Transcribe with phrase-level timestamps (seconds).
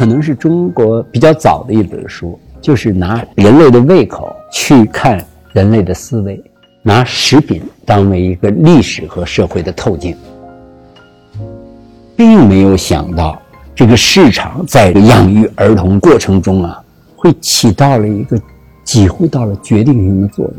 [0.00, 5.22] 可能是中国比较早的一本书，就是拿人类的胃口去看
[5.52, 6.42] 人类的思维，
[6.82, 10.16] 拿食品当为一个历史和社会的透镜，
[12.16, 13.38] 并没有想到
[13.74, 16.82] 这个市场在养育儿童过程中啊，
[17.14, 18.40] 会起到了一个
[18.82, 20.54] 几乎到了决定性的作用。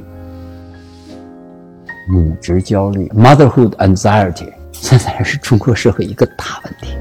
[2.09, 6.95] 母职焦虑 （motherhood anxiety） 现在还是中国社会一个大问题。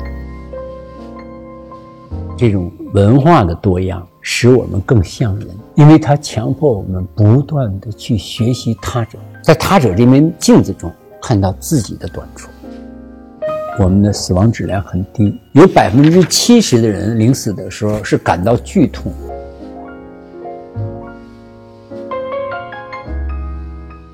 [2.41, 10.91] 这种文化的多样使我们更像人，因为它强迫我们不断的去学习他者，在他者这面镜子中
[11.21, 12.49] 看到自己的短处。
[13.79, 19.13] 我们的死亡质量很低，有百分之七十的人临死的时候是感到剧痛。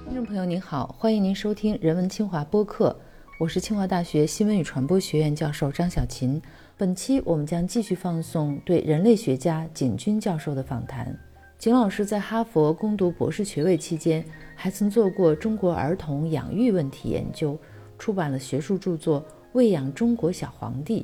[0.09, 2.97] 听众朋友您好，欢迎您收听人文清华播客，
[3.39, 6.43] 我是清华大学新闻与传播学院教授张小琴。
[6.79, 11.19] 本期我们将继续放送对人类学家景军教授的访谈。
[11.59, 14.23] 景老师在哈佛攻读博士学位期间，
[14.55, 17.59] 还曾做过中国儿童养育问题研究，
[17.99, 21.01] 出版了学术著作《喂养中国小皇帝》。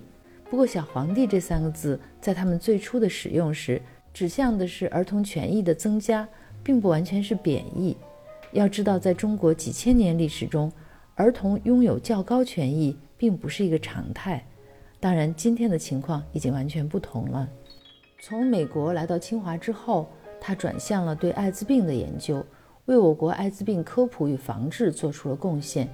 [0.51, 3.81] 不过，“小皇帝”这三个字在他们最初的使用时，
[4.12, 6.29] 指向的是儿童权益的增加，
[6.62, 7.97] 并不完全是贬义。
[8.53, 10.70] 要知道，在中国几千年历史中，
[11.14, 14.45] 儿童拥有较高权益并不是一个常态。
[15.03, 17.48] 当然，今天的情况已经完全不同了。
[18.20, 20.08] 从美国来到清华之后，
[20.41, 22.47] 他转向了对艾滋病的研究，
[22.84, 25.89] 为我国艾滋病科普与防治做出了贡献。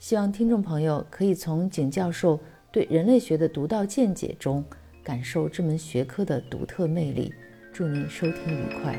[0.00, 2.36] 希望听众朋友可以从景教授
[2.72, 4.64] 对人类学的独到见解中，
[5.04, 7.32] 感受这门学科的独特魅力。
[7.72, 8.98] 祝您收听愉快。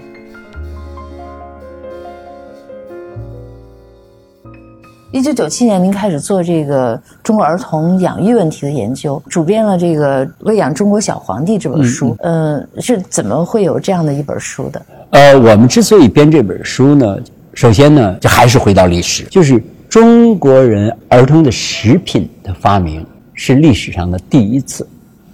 [5.14, 12.18] 一九九七年，您开始做这个中国儿童养育问题的研究，主编了这个《喂养中国小皇帝》这本书。
[12.22, 14.82] 嗯，是怎么会有这样的一本书的？
[15.12, 17.20] 呃，我们之所以编这本书呢，
[17.54, 23.06] 首先呢，就还是回到历史，就是中国人儿童的食品的发明
[23.36, 24.88] 是历史上的第一次。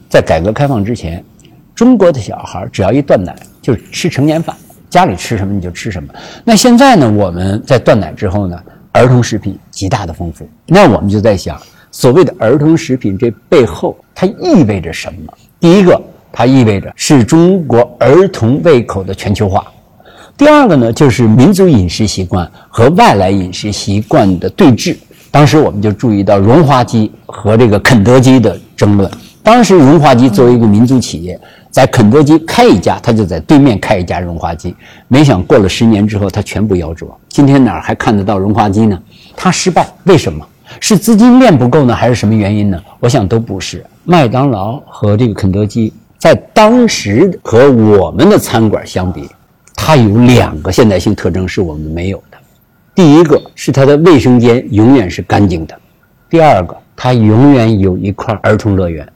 [0.10, 1.24] 在改革开放之前，
[1.74, 4.54] 中国的小孩只要一断奶，就吃成年饭，
[4.90, 6.14] 家里吃什么你就吃什么。
[6.44, 8.62] 那现在呢，我们在断奶之后呢？
[8.92, 11.58] 儿童食品极大的丰富，那我们就在想，
[11.90, 15.34] 所谓的儿童食品这背后它意味着什么？
[15.58, 16.02] 第一个，
[16.34, 19.64] 它意味着是中国儿童胃口的全球化；
[20.36, 24.98] 第二个呢，就是民族饮食习惯和外来饮食习惯的对峙。
[25.32, 29.10] 当时我们就注意到荣华鸡和这个肯德基的争论。
[29.42, 31.40] 当时荣华鸡作为一个民族企业。
[31.72, 34.76] 在肯德基开一家，他就在对面开一家荣华鸡。
[35.08, 37.06] 没想过了十年之后，他全部夭折。
[37.28, 39.00] 今天哪儿还看得到荣华鸡呢？
[39.36, 40.46] 他失败，为什么？
[40.80, 42.80] 是资金链不够呢，还是什么原因呢？
[43.00, 43.86] 我想都不是。
[44.04, 49.30] 麦当劳和这个肯德基在当时和我们的餐馆相比，
[49.76, 52.38] 它有两个现代性特征是我们没有的。
[52.94, 55.76] 第一个是它的卫生间永远是干净的；
[56.30, 59.08] 第二个，它永远有一块儿童乐园。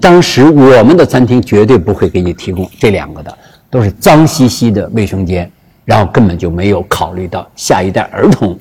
[0.00, 3.38] 当时我们的餐厅绝对不会给你提供这两个的，
[3.70, 5.50] 都是脏兮兮的卫生间，
[5.84, 8.58] 然后根本就没有考虑到下一代儿童，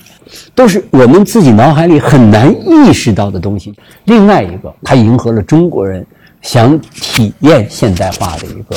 [0.54, 3.74] 都是我们自己脑海里很难意识到的东西。
[4.06, 6.06] 另外一个，它迎合了中国人
[6.42, 8.76] 想体验现代化的一个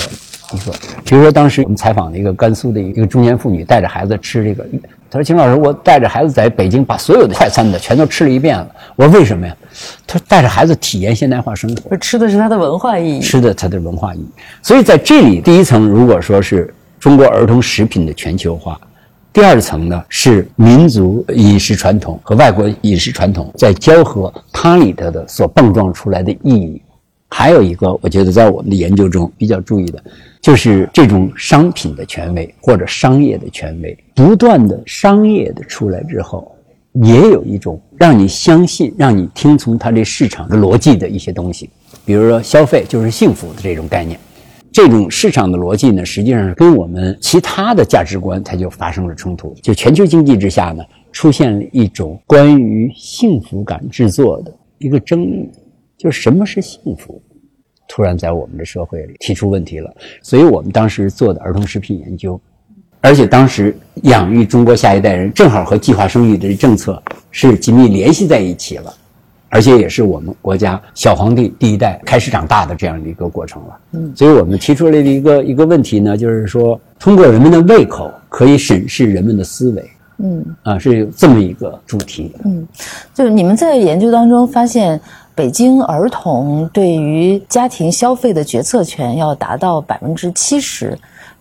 [0.52, 0.72] 一个，
[1.04, 4.66] 比如说当时我们采访的一个甘肃的一个中年妇女，带着孩子吃这个。
[5.10, 8.68] 他说：“秦老师，我带着孩子在北京把所有的快餐的全都吃了一遍了。
[8.94, 9.56] 我说为什么呀？
[10.06, 14.28] 他说带着孩子体验现代化生活，吃的是他的文化意义，吃的他的文化意义。
[14.62, 18.78] 所以在这里，第一层如果说是中国儿童食品的全球化，
[19.32, 26.82] 第二层呢是民族饮食传统和外国饮食传统在交合，它里头的所碰撞出来的意义。
[27.30, 30.02] 还有一个，我觉得在我们的研究中比较注意的。”
[30.48, 36.50] 就是这种商品的权威或者商业的权威，不断的商业的出来之后，
[37.04, 41.68] 也有一种让你相信、让你听从它这市场的逻辑的一些东西。
[42.06, 44.18] 比如说，消费就是幸福的这种概念，
[44.72, 49.54] 这种市场的逻辑呢，实际上跟我们其他的价值观它就发生了冲突。
[49.62, 50.82] 就全球经济之下呢，
[51.12, 55.46] 出现了一种关于幸福感制作的一个争议，
[55.98, 57.20] 就是什么是幸福？
[57.88, 59.90] 突然在我们的社会里提出问题了，
[60.22, 62.38] 所以我们当时做的儿童食品研究，
[63.00, 68.92] 而且当时养育中国下一代人正好和计划生育的政策是紧密联系在一起了，
[69.48, 73.80] 而且也是我们国家小皇帝第一代开始长大的这样的一个过程了。
[73.92, 79.90] 嗯，所以我们提出来的一个一个问题呢，就是说通过人们的胃口可以审视人们的思维。
[80.18, 82.34] 嗯，啊，是这么一个主题。
[82.44, 82.66] 嗯，
[83.14, 85.00] 就是你们在研究当中发现。
[85.38, 90.98] 北京儿童对于家庭消费的决策权要达到百分之七十，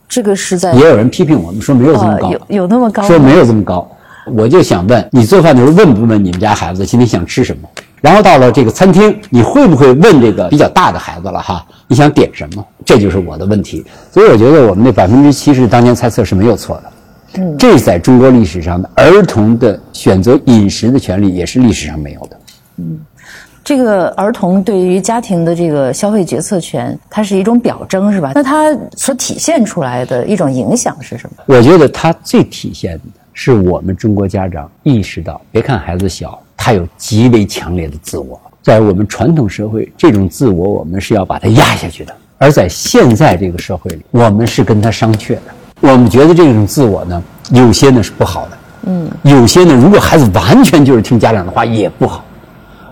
[0.08, 3.02] 这个是在也有人批评我们说没有这么高，有有那么高？
[3.02, 3.90] 说没有这么高。
[4.36, 7.68] 我就想问你做饭的时候问不问你们家孩子今天想吃什么？
[8.00, 11.66] 然后到了这个餐厅，你会不会问这个比较大的孩子了哈？
[11.88, 12.64] 你想点什么？
[12.86, 13.84] 这就是我的问题。
[14.12, 17.42] 所以我觉得我们那百分之七十当年猜测是没有错的。
[17.42, 22.40] 嗯，这在中国历史上的儿童的选择饮食的权利也是历史上没有的。
[22.80, 23.00] 嗯，
[23.68, 28.32] 这个儿童对于家庭的这个消费决策权，它是一种表征是吧？
[28.34, 31.44] 那它所体现出来的一种影响是什么？
[31.48, 33.02] 我觉得它最体现的
[33.34, 36.42] 是我们中国家长意识到，别看孩子小。
[36.56, 45.42] 他有极为强烈的自我，在我们传统社会，这种自我我们是要把它压下去的；而在现在这个社会里，我们是跟他商榷的。
[45.82, 47.22] 我们觉得这种自我呢，
[47.52, 52.24] 有些呢是不好的，嗯，有些呢，如果孩子完全就是听家长的话也不好，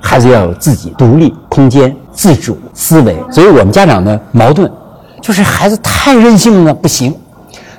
[0.05, 3.17] 孩子要有自己独立空间、自主思维。
[3.31, 4.71] 所以我们家长的矛盾，
[5.19, 7.13] 就是孩子太任性了不行。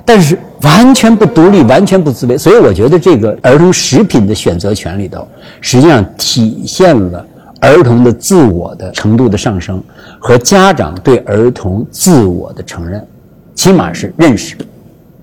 [0.03, 5.27] 但是完全不独立，完全不自卑，所以我觉得这个儿童食品的选择权里头，
[5.59, 7.25] 实际上体现了
[7.59, 9.83] 儿童的自我的程度的上升
[10.19, 13.05] 和家长对儿童自我的承认，
[13.53, 14.55] 起码是认识。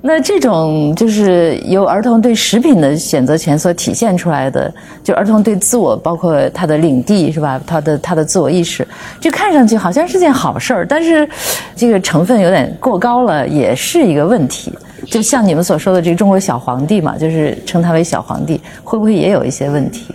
[0.06, 4.70] 那这种就是由儿童对食品的选择权所体现出来的，
[5.02, 7.58] 就儿童对自我，包括他的领地是吧？
[7.66, 8.86] 他的他的自我意识，
[9.18, 11.26] 这看上去好像是件好事儿，但是
[11.74, 14.70] 这个成分有点过高了，也是一个问题。
[15.06, 20.14] 就像你们所说的这个中国小皇帝嘛，就是称他为小皇帝，会不会也有一些问题？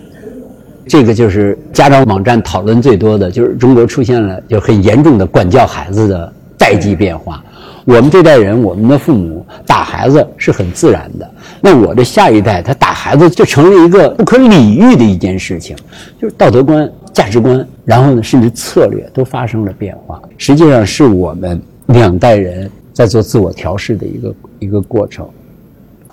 [0.88, 7.44] 这个就是家长网站讨论最多的，就是中国出现了就很严重的管教孩子的代际变化。
[7.89, 11.27] 我们这代人，我们的父母打孩子是很自然的。
[11.59, 15.75] 那我的下一代，他打孩子就成了一个不可理喻的一件事情，
[16.21, 20.21] 就是道德观、价值观，然后呢，甚至策略都发生了变化。
[20.38, 25.27] 实际上是我们两代人在做自我调试的一个一个过程。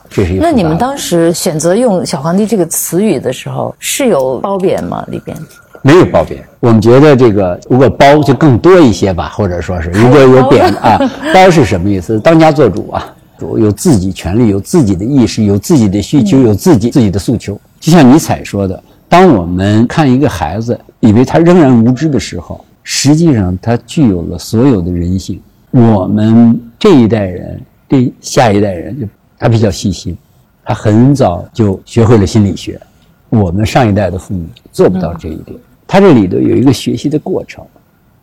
[0.08, 0.42] 这是一个。
[0.42, 5.04] 那你们当时选择用“小皇帝”这个词语的时候，是有褒贬吗？
[5.08, 5.36] 里边？
[5.86, 10.98] 没有褒贬，我们觉得这个如果褒就更多一些吧， 或者说是如果有贬啊，
[11.32, 12.18] 褒是什么意思？
[12.18, 17.56] 当家做主啊，主有自己权利，有自己的意识，有自己的需求，有自己自己的诉求。
[17.78, 25.40] 就像尼采说的，当我们看一个孩子，以为他仍然无知的时候，实际上他具有了所有的人性。
[25.70, 29.06] 我们这一代人对下一代人，就
[29.38, 30.18] 他比较细心，
[30.64, 32.80] 他很早就学会了心理学。
[33.28, 35.56] 我们上一代的父母做不到这一点。
[35.86, 37.64] 他这里头有一个学习的过程，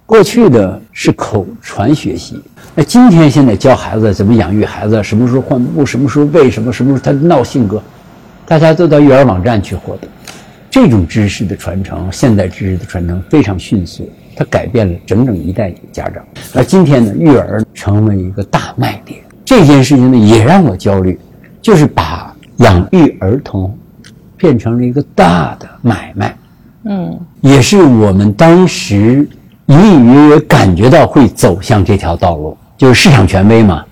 [0.06, 2.42] 过去的是口传学习，
[2.76, 7.82] 那今天现在教孩子怎么养育孩子，什么时候换布，什么时候喂什么，什么时候他闹性格，
[8.46, 10.08] 大家都到育儿网站去获得。
[10.70, 16.26] 这种知识的传承，现代知识的传承非常迅速，它改变了整整一代家长。
[16.56, 21.20] 而今天呢，育儿成为一个大卖点，这件事情呢也让我焦虑，
[21.62, 23.78] 就是把养育儿童
[24.36, 26.36] 变成了一个大的买卖。
[26.86, 29.28] 嗯，也是我们当时
[29.66, 33.84] 隐隐约约感觉到会走向这条道路，就是市场权威嘛。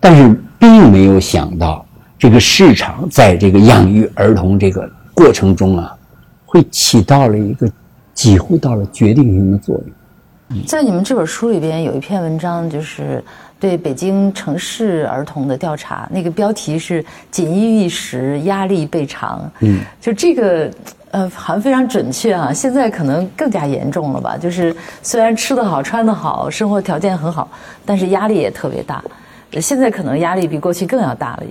[0.00, 1.84] 但是并没有想到，
[2.18, 5.94] 这个市场在这个养育儿童这个过程中啊，
[6.46, 7.70] 会起到了一个
[8.14, 9.74] 几乎到了决定性的作
[10.48, 10.64] 用。
[10.64, 13.22] 在你们这本书里边有一篇文章，就是
[13.64, 17.02] 对北京城市儿童的调查，那个标题是
[17.32, 19.50] “锦衣玉食，压力倍长”。
[19.60, 20.70] 嗯，就这个。
[21.12, 22.52] 呃，好像非常准确啊！
[22.52, 24.36] 现在可能更加严重了吧？
[24.36, 27.48] 就是虽然吃得好、穿得好、生活条件很好，
[27.86, 29.00] 但是压力也特别大。
[29.60, 31.44] 现在可能压力比过去更要大了。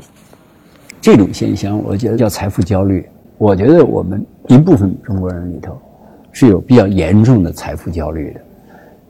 [1.00, 3.08] 这种现象，我觉得叫财富焦虑。
[3.38, 5.82] 我觉得我们一部分中国人里头
[6.34, 8.41] 是有比较严重的财富焦虑的。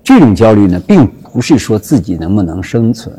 [0.03, 3.17] 这种焦虑呢，并不是说自己能不能生存，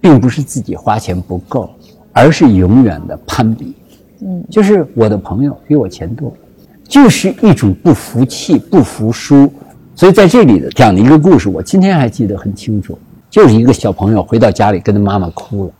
[0.00, 1.70] 并不是自己花钱不够，
[2.12, 3.74] 而是永远的攀比。
[4.20, 6.32] 嗯，就是我的朋友比我钱多。
[6.86, 9.52] 就是一种不服气、不服输，
[9.94, 12.98] 所以在这里的讲的一个故事，我今天还记得很清楚。
[13.28, 15.72] 就是一个小朋友回到家里，跟他妈妈哭了。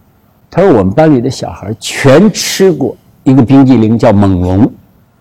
[0.50, 4.70] 他说：“我们班里的小孩全吃过一个冰激凌，叫猛龙。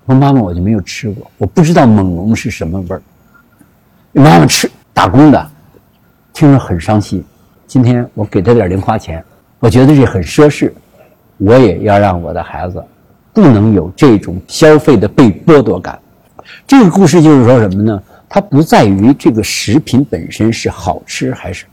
[0.05, 3.01] 说妈妈，我就没有吃过，我不知道猛龙是什么味儿。
[4.11, 5.51] 妈妈吃打工的，
[6.33, 7.23] 听着很伤心。
[7.67, 9.23] 今天我给他点零花钱，
[9.59, 10.71] 我觉得这很奢侈，
[11.37, 12.83] 我也要让我的孩子。”
[13.31, 15.99] 不能有这种消费的被剥夺感。
[16.65, 18.01] 这个故事就是说什么呢？
[18.27, 21.67] 它不在于这个食品本身是好吃还是，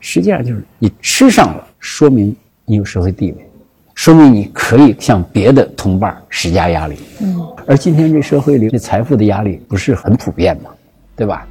[0.00, 2.34] 实际上就是你吃上了，说明
[2.64, 3.46] 你有社会地位，
[3.94, 6.96] 说明你可以向别的同伴施加压力。
[7.20, 7.38] 嗯。
[7.66, 10.70] 而今天这社会里，这财富的压力不是很普遍吗？
[11.14, 11.46] 对吧？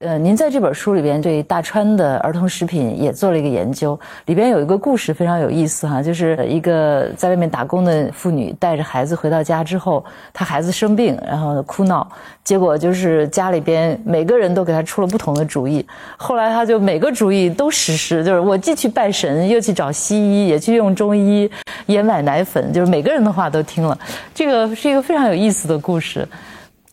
[0.00, 10.02] 呃，您在这本书里边对大川的儿童食品也做了一个研究，里边有一个故事非常有意思哈，就是一个在外面打工的妇女带着孩子回到家之后，
[10.32, 12.10] 她孩子生病，然后哭闹，
[12.42, 15.84] 结果就是家里边每个人都给她出了不同的主意，
[16.16, 21.50] 后来她就每个主意都实施，就是我既去拜神，又去找西医，也去用中医，
[21.84, 23.98] 也买奶粉，就是每个人的话都听了，
[24.34, 26.26] 这个是一个非常有意思的故事。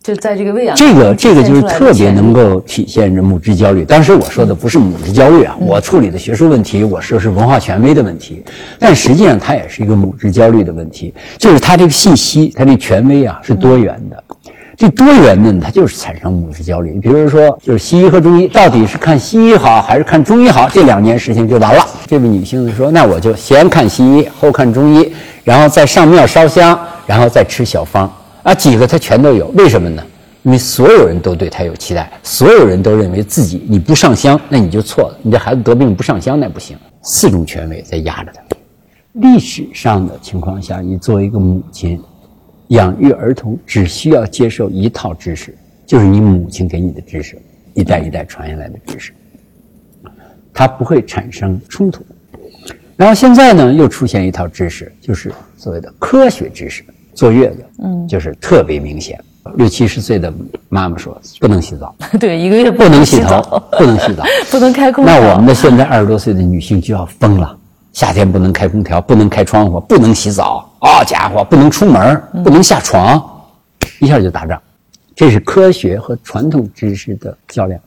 [0.07, 3.83] 就在这个喂养，这个这个就是特别能够体现着母职焦虑。
[3.83, 8.41] 当时我说的不是母职焦虑啊，我处理的学术问题，我说是文化权威的问题，
[8.79, 14.23] 但实际上它也是一个母职焦虑的问题，就是它这个信息，它这权威啊是多元的，
[14.77, 16.97] 这多元呢，它就是产生母职焦虑。
[17.01, 21.85] 比如说，就是西医和中医到底是看西医好还是看中医好，这两件事情就完了。
[22.05, 25.11] 这位女性说，那我就先看西医，后看中医，
[25.43, 28.09] 然后再上庙烧香，然后再吃小方。
[28.47, 30.01] 啊，几个他全都有，为什么呢？
[30.43, 35.19] 因为所有人都对他有期待，所有人都认为自己你不上香，那你就错了。
[35.21, 36.77] 你这孩子得病不上香那不行。
[37.01, 38.41] 四种权威在压着他。
[39.15, 42.01] 历史上的情况下，你作为一个母亲，
[42.69, 45.53] 养育儿童只需要接受一套知识，
[45.85, 47.37] 就是你母亲给你的知识，
[47.73, 49.11] 一代一代传下来的知识，
[50.53, 52.05] 它不会产生冲突。
[52.95, 56.81] 然后现在呢，又出现一套知识，就是所谓的科学知识。
[57.17, 59.19] 坐月子，嗯，就是特别明显。
[59.55, 60.31] 六七十岁的
[60.69, 65.19] 妈妈说不能洗澡， 对，一个月不能洗头，不能洗澡， 不能开空调。
[65.19, 67.57] 那我们的现在二十多岁的女性就要疯了，
[67.91, 73.19] 夏天不能开空调，不能开窗户，不能洗澡，好家伙，不能出门，不能下床，
[73.99, 74.61] 一下就打仗。
[75.15, 77.79] 这是科学和传统知识的较量，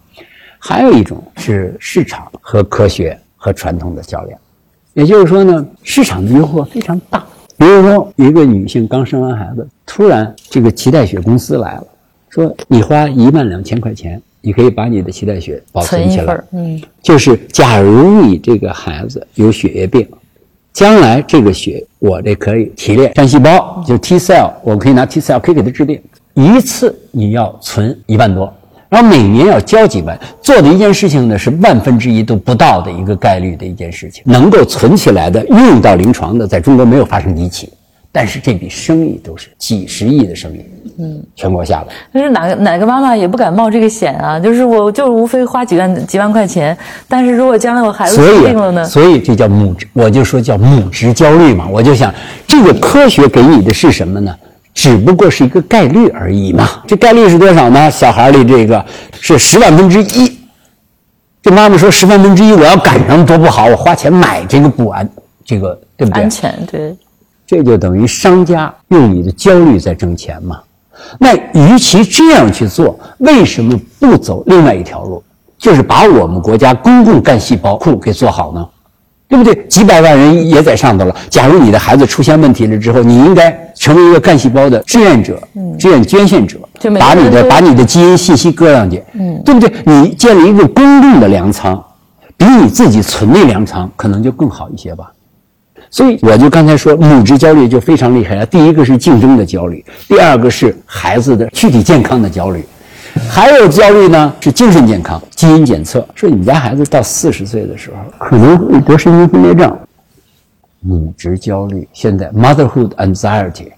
[0.59, 4.37] 还有一种是市场和科学和传统的较量。
[4.95, 7.25] 也就是说呢，市场的诱惑非常大。
[7.61, 11.85] 比如说，一个女性刚生完孩子，突然这个脐带血公司来了，
[12.31, 16.43] 说你花一万两千块钱，你可以把你的脐带血保存起来。
[16.53, 20.09] 嗯，就是假如你这个孩子有血液病，
[20.73, 26.01] 将来这个血我这可以提炼干细胞，就 T cell，我可以拿 T cell 可以给它治病。
[26.33, 28.51] 一次你要存一万多。
[28.91, 37.73] 然后每年要交几万，做的一件事情呢是万分之一都不到的一个概率的一件事情，能够存起来的、用到临床的，在中国没有发生一起。
[38.13, 40.65] 但是这笔生意都是几十亿的生意，
[40.99, 41.87] 嗯，全国下来。
[42.13, 44.41] 但是哪个哪个妈妈也不敢冒这个险啊？
[44.41, 48.85] 就是我就是无非花几万几万块钱，但是如果将来我孩子生病了呢？
[48.85, 51.69] 所以这叫母职，我就说叫母职焦虑嘛。
[51.71, 52.13] 我就想，
[52.49, 54.35] 这个科学给你的是什么呢？
[54.75, 57.91] 只不过是一个概率而已嘛，这概率是多少呢？
[57.91, 60.39] 小孩里这个是十万分之一。
[61.43, 65.09] 这妈妈说十万分之一，我要赶上多不好，我花钱买这个不安，
[65.45, 66.23] 这个对不对？
[66.23, 66.97] 安全对。
[67.47, 70.61] 这就等于商家用你的焦虑在挣钱嘛。
[71.19, 75.23] 那与其这样去做，为什么不走另外一条路？
[75.59, 78.67] 就是把我们国家公共干细胞库给做好呢？
[79.31, 79.55] 对不对？
[79.69, 81.15] 几百万人也在上头了。
[81.31, 85.41] 假如你的孩子出现问题了之后，你应该成为一个干细胞的志愿者、
[85.79, 86.59] 志愿捐献者，
[86.99, 89.73] 把你的把你的基因信息搁上去，嗯，对不对？
[89.85, 91.81] 你建立一个公共的粮仓，
[92.37, 95.13] 比你自己存的粮仓可能就更好一些吧。
[95.93, 98.45] 所以我就刚才说，母职焦虑就非常厉害了。
[98.45, 102.65] 第一个是竞争的焦虑，第二个是孩子的躯体健康的焦虑。
[103.29, 105.21] 还有焦虑呢，是精神健康。
[105.35, 109.79] 基因检测说，你们家孩子到四十岁的时候可能会得神经分裂症。
[110.81, 113.69] 母职焦虑现在 motherhood anxiety，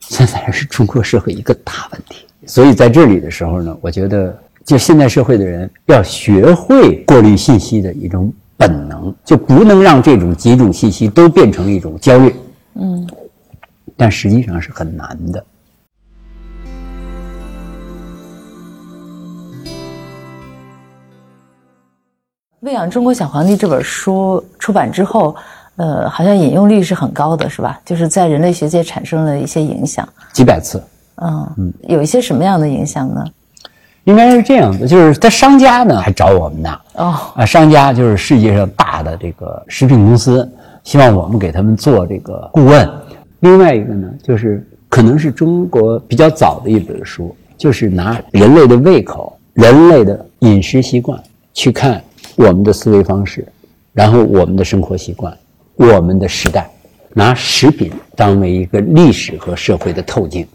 [0.00, 2.26] 现在是中国社会一个大问题。
[2.46, 12.34] 所以在这里的时候呢，我觉得就现代社会的人要学会过滤信息的一种本能，就不能让这种几种信息都变成一种焦虑。
[12.74, 13.08] 嗯，
[13.96, 15.40] 但实际上是很难的。
[22.64, 25.36] 《喂养中国小皇帝》这本书出版之后，
[25.76, 27.78] 呃，好像引用率是很高的，是吧？
[27.84, 30.82] 就是在人类学界产生了一些影响，几百次。
[31.16, 33.22] 嗯嗯，有一些什么样的影响呢？
[34.04, 36.80] 应该是这样的，就是他商家呢还找我们呢。
[36.94, 40.50] 哦啊，商家就是世界上大的这个食品公司，
[40.84, 42.90] 希望我们给他们做这个顾问。
[43.40, 52.02] 另外一个呢，就是可能是中国比较早的一本书，就是拿人类的胃口、人类的饮食习惯去看。
[52.36, 53.46] 我们的思维方式，
[53.92, 55.36] 然后我们的生活习惯，
[55.76, 56.68] 我们的时代，
[57.12, 60.46] 拿食品当为一个历史和社会的透镜。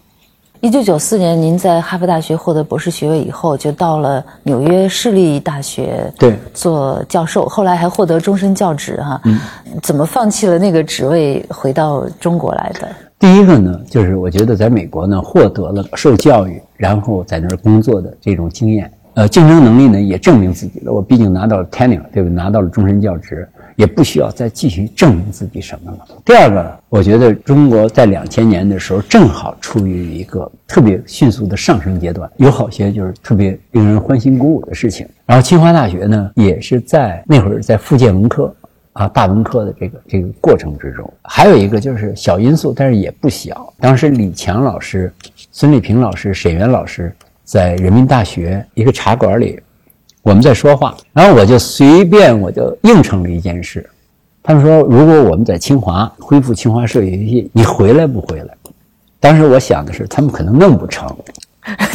[0.60, 9.18] 一九九四年，您在哈佛大学获得博士学位以后，就到了纽约市立大学对做教授，后来还获得终身教职哈。
[9.24, 9.38] 嗯，
[9.82, 12.86] 怎么放弃了那个职位，回到中国来的？
[13.18, 20.92] 第一个呢，就是我觉得在美国呢，获得了受教育，然后在那儿工作的这种经验，呃，竞争能力呢也证明自己了。
[20.92, 22.30] 我毕竟拿到了 tenure，对不对？
[22.30, 25.98] 拿到了终身教职，也不需要再继续证明自己什么了。
[26.24, 35.06] 第二个，我觉得中国在两千年的时候正好处于一个特别迅速的上升阶段，有好些就是特别令人欢欣鼓舞的事情。
[35.26, 38.54] 然后清华大学呢，也是在那会儿在复建文科。
[38.92, 43.72] 啊，大文科的这个这个过程之中，还有一个就是小因素，但是也不小。
[43.78, 45.10] 当时李强老师、
[45.52, 47.14] 孙立平老师、沈源老师
[47.50, 49.58] 在人民大学一个茶馆里，
[50.22, 53.84] 我们在说话，然后我就随便我就应承了一件事。
[54.40, 58.54] 他们说，如果我们在清华恢复清华社游戏，你回来不回来？
[59.18, 61.12] 当时我想的是，他们可能弄不成，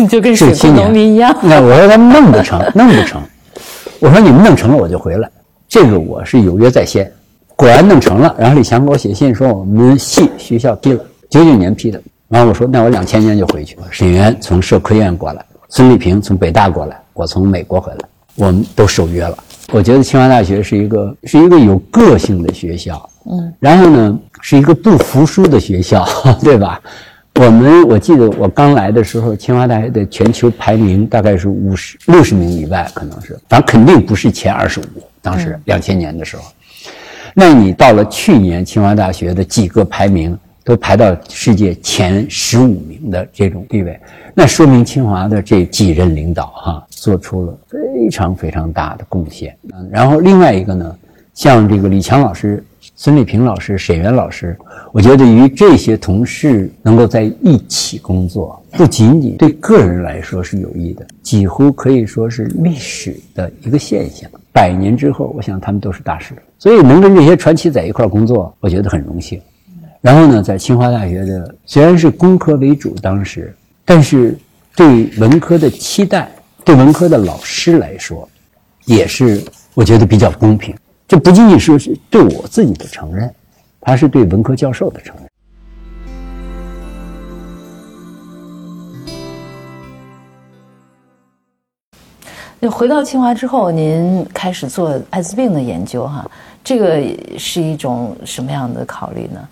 [0.10, 1.34] 就跟水库农民一样。
[1.42, 3.22] 那我说他们弄不成，弄不成。
[4.02, 5.32] 我说你们弄成了，我就回来。
[5.70, 7.10] 这个我是有约在先，
[7.56, 8.36] 果然弄成了。
[8.38, 12.02] 然后李强给我写信说我们系学校批了，九九年批的。
[12.28, 13.84] 然后我说那我两千年就回去了。
[13.92, 18.00] 沈源从社科院过来，孙立平从北大过来，我从美国回来，
[18.36, 19.38] 我们都守约了。
[19.72, 26.06] 我觉得清华大学是一个是一个有个性的学校，嗯，然后呢是一个不服输的学校，
[26.44, 26.80] 对吧？
[27.38, 34.84] 我们我记得我刚来的时候，清华大学的全球排名大概是五十六十名以外，可能是，反正肯定不是前二十五。
[35.22, 36.44] 当时两千年的时候，
[37.34, 43.98] 那你到了去年，清华大学的几个排名都排到世界前十五名的这种地位，
[44.34, 49.56] 那说明清华的这几任领导哈做出了非常非常大的贡献。
[49.74, 50.98] 嗯，然后另外一个呢，
[51.34, 52.62] 像这个李强老师。
[52.98, 54.56] 孙立平老师、沈源老师，
[54.94, 64.30] 我觉得与这些同事能够在一起工作，不仅仅对个人来说是有益的，几乎可以说是历史的一个现象。
[64.54, 66.36] 百年之后，我想他们都是大师。
[66.58, 69.42] 所以能跟这些传奇在一块工作，我觉得很荣幸。
[70.06, 73.52] 然后呢，在清华大学的虽然是工科为主，当时，
[73.84, 74.38] 但是
[74.76, 76.30] 对文科的期待，
[76.64, 78.30] 对文科的老师来说，
[78.86, 80.76] 也是我觉得比较公平。
[81.08, 83.34] 这不仅仅是是对我自己的承认，
[83.82, 85.26] 他是对文科教授的承认。
[92.62, 96.30] 就回到清华之后，您开始做艾滋病的研究，哈，
[96.64, 97.04] 这个
[97.40, 99.50] 是一种什么样的考虑呢？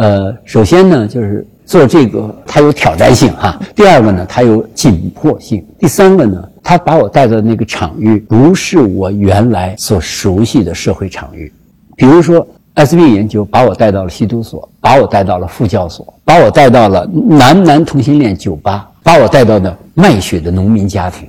[0.00, 6.42] 呃，首先呢，就是做这个它有挑战性哈；第二个呢，它有紧迫性；第三个呢。
[6.62, 11.52] 它把我带到那个场域，不是我原来所熟悉的社会场域。
[11.96, 21.28] 比如说，艾滋病研究把我带到了吸毒所，把我带到了副教所，把我带到了男男同性恋酒吧，把我带到的卖血的农民家庭。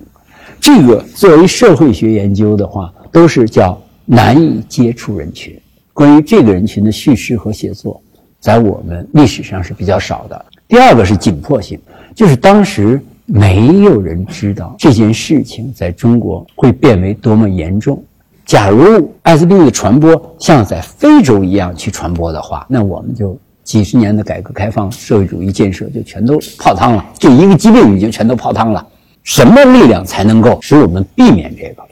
[0.61, 5.59] 这个作为社会学研究的话，都是叫难以接触人群。
[5.93, 7.99] 关于这个人群的叙事和写作，
[8.41, 10.45] 在我们历史上是比较少的。
[10.67, 11.79] 第二个是紧迫性，
[12.13, 13.01] 就是当时。
[13.33, 18.03] 没有人知道这件事情在中国会变为多么严重。
[18.45, 27.05] 假如艾滋病的传播像在非洲一样去传播的话，那我们就几十年的改革开放、社会主义建设就全都泡汤了。
[27.17, 28.85] 就一个疾病已经全都泡汤了。
[29.23, 31.83] 什么力量才能够使我们避免这个，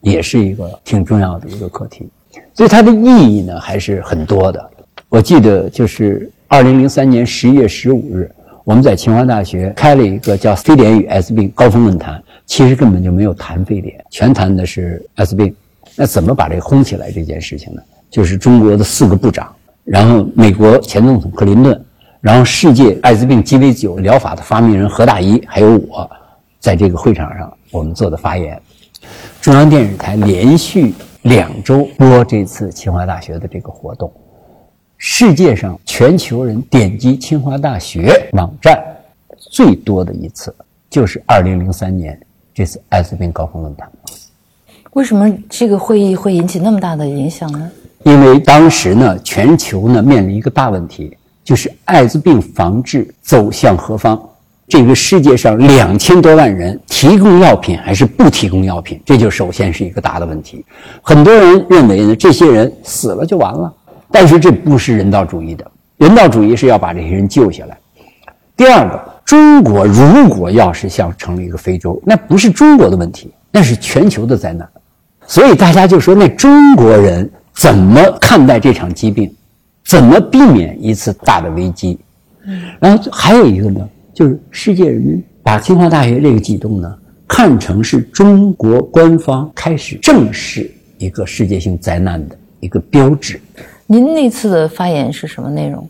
[0.00, 2.08] 也是一个挺重要的一个课题。
[2.54, 4.70] 所以它的意义呢还是很多的。
[5.16, 8.30] 我记得就是二零零三年十一月十五日。
[8.64, 15.56] 我们在清华大学开了一个叫“非典与艾滋病高峰论坛”，其实根本就没有谈非典，全谈的是艾滋病。
[15.96, 17.80] 那怎么把这轰起来这件事情呢？
[18.10, 19.50] 就是中国的四个部长，
[19.84, 21.82] 然后美国前总统克林顿，
[22.20, 26.10] 然后世界艾滋病鸡尾酒疗法的发明人何大一，还有我，
[26.60, 28.60] 在这个会场上我们做的发言。
[29.40, 34.12] 中央电视台连续两周播这次清华大学的这个活动。
[34.98, 38.82] 世界上全球人点击清华大学网站
[39.38, 40.54] 最多的一次，
[40.88, 42.18] 就是二零零三年
[42.54, 43.90] 这次艾滋病高峰论坛。
[44.92, 47.70] 为什么这个会议会引起那么大的影响呢？
[48.04, 54.18] 因为当时呢，全球呢面临一个大问题，就是艾滋病防治走向何方？
[54.66, 59.00] 这个世界上两千多万人提供药品还是不提供药品？
[59.04, 60.64] 这就首先是一个大的问题。
[61.02, 63.72] 很多人认为呢，这些人死了就完了。
[64.10, 67.78] 但是这不是人道主义的，人道主义是要把这些人救下来。
[68.56, 74.66] 第二个，中国如果要是像成了一个非洲，那不是中国的问题，那是全球的灾难。
[75.26, 79.30] 所以大家就说，那中国人怎么看待这场疾病，
[79.84, 81.98] 怎么避免一次大的危机？
[82.46, 93.40] 嗯然后还有一个呢，就是世界人民把清华大学这个举动呢，看成是中国官方开始正视一个世界性灾难的一个标志。
[93.88, 95.88] 您那次的发言是什么内容？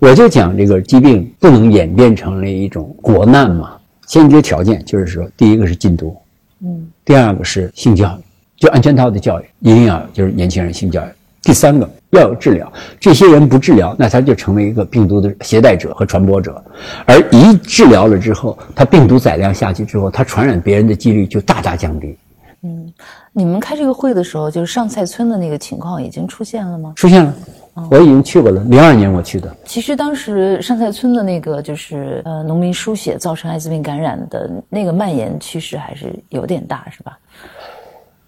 [0.00, 3.76] 我就讲这个疾病不能演变成了一种国难嘛。
[4.08, 6.16] 先决条件就是说，第一个是禁毒，
[6.62, 8.22] 嗯，第二个是性教育，
[8.56, 11.08] 就安全套的教育一定要就是年轻人性教育。
[11.42, 16.60] 第三个要有治疗，这些人不治疗，那他就成为一个病毒的携带者和传播者，
[17.04, 22.16] 而一治疗了之后，他病毒载量下去之后，他传染别人的几率就大大降低。
[22.62, 22.92] 嗯，
[23.32, 26.92] 你们开这个会的时候，就是上蔡村的那个情况已经出现了吗？
[26.96, 27.34] 出现了，
[27.90, 28.60] 我已经去过了。
[28.64, 29.54] 零二年我去的。
[29.64, 37.16] 其实当时上蔡村的那个就是呃农民输血造成艾滋病感染的那个蔓延趋势还是有点大，是吧？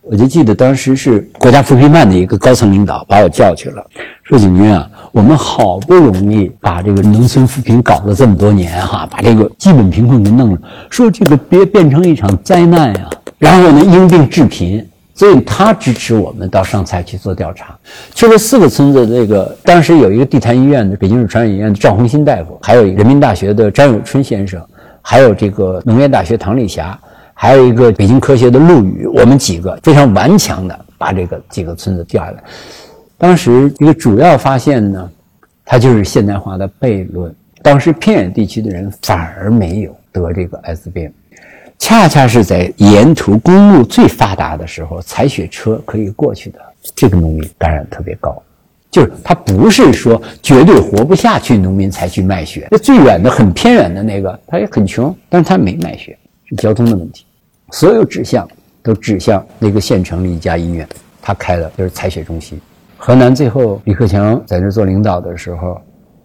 [0.02, 3.84] 我就记得当时是国家扶贫办的一个高层领导把我叫去了，
[4.22, 13.10] 说景军啊，我们好不容易把这个农村扶贫搞了这么多年哈，把这个基本贫困给弄了，说这个别变成一场灾难呀。
[13.38, 17.78] 然后呢，因病致贫，所以他支持我们到上蔡去做调查。
[18.14, 24.60] 去了四个村子，这个当时有一个地坛医院的北京市传染医院的赵红新大夫，还有人民大学的张友春先生，
[25.00, 26.98] 还有这个农业大学唐丽霞。
[27.40, 32.42] 还有一个北京科学的陆羽，我们几个非常顽强的把这个几个村子调下来。
[33.16, 35.08] 当时一个主要发现呢，
[35.64, 37.32] 它就是现代化的悖论。
[37.62, 41.08] 当时偏远地区的人反而没有得这个艾滋病，
[41.78, 46.58] 恰恰是在沿途公路最发达的时候，采血车可以过去的
[46.94, 48.42] 这个农民感染特别高。
[48.90, 52.66] 就是他不是说绝对活不下去，农民才去卖血。
[52.70, 57.26] 那最远的、很偏远的那个，他也很穷，但是他没卖血，是交通的问题。
[57.70, 58.48] 所有指向
[58.82, 60.88] 都指向那个县城的一家医院，
[61.20, 62.58] 他开的就是采血中心。
[62.96, 65.80] 河南最后李克强在那做领导的时候，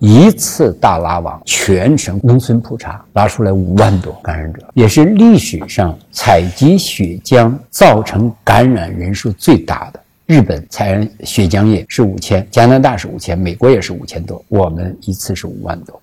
[0.06, 10.00] 一次大拉网，全省农村普查，拉出来五万多感染者，也是历史上采集血浆造成感染人数最大的。
[10.26, 15.98] 日本采血浆液是五千，加拿大是五千，美国也是五千多，我们一次是五万多。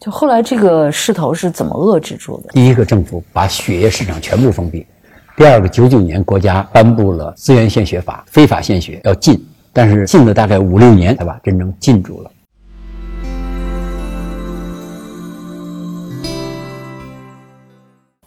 [0.00, 2.48] 就后来这个势头是怎么遏制住的？
[2.54, 4.86] 第一个，政府把血液市场全部封闭；
[5.36, 9.38] 第二个，九九年国家颁布了资源献血法，非法献血要禁，
[9.70, 12.30] 但是禁了大概五六年才把真正禁住了。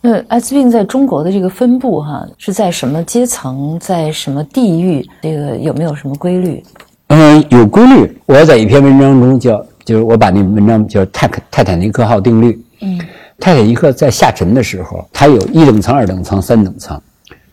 [0.02, 5.06] 那艾滋病在中国的这个分布，哈，是在什么阶层，在什么地域？
[5.22, 6.64] 这个有没有什么规律？
[7.08, 8.18] 嗯，有规律。
[8.26, 9.66] 我在一篇文章中叫。
[9.88, 12.62] 就是我把那文章叫泰克泰坦尼克号定律。
[12.82, 13.00] 嗯，
[13.40, 17.02] 泰坦尼克在下沉的时候，它有一等舱、二等舱、三等舱。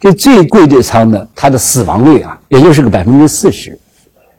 [0.01, 3.79] 这最贵的舱呢，它的死亡率啊，也就是个百分之四十。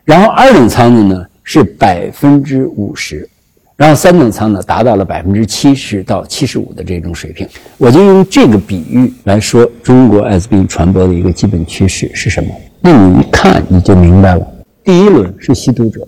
[0.04, 3.30] 然后二等舱的呢是百分之五十，
[3.78, 7.46] 然后三等舱呢达到了百分之七十到七十五的这种水平。
[7.78, 12.50] 我就用这个比喻来说，中国艾滋病传播的一个基本趋势是什么？
[12.80, 14.48] 那你一看你就明白了。
[14.82, 16.08] 第一轮是吸毒者，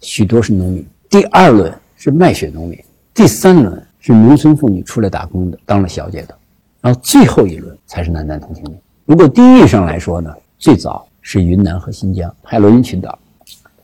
[0.00, 0.86] 许多是农民。
[1.10, 2.78] 第二轮是卖血农民，
[3.12, 6.36] 第三轮是农村妇女出来打工的，当了小姐的，
[6.80, 8.78] 然后最后一轮才是男男同性恋。
[9.06, 13.18] 如果地域上来说呢，最早是云南和新疆海洛因群岛，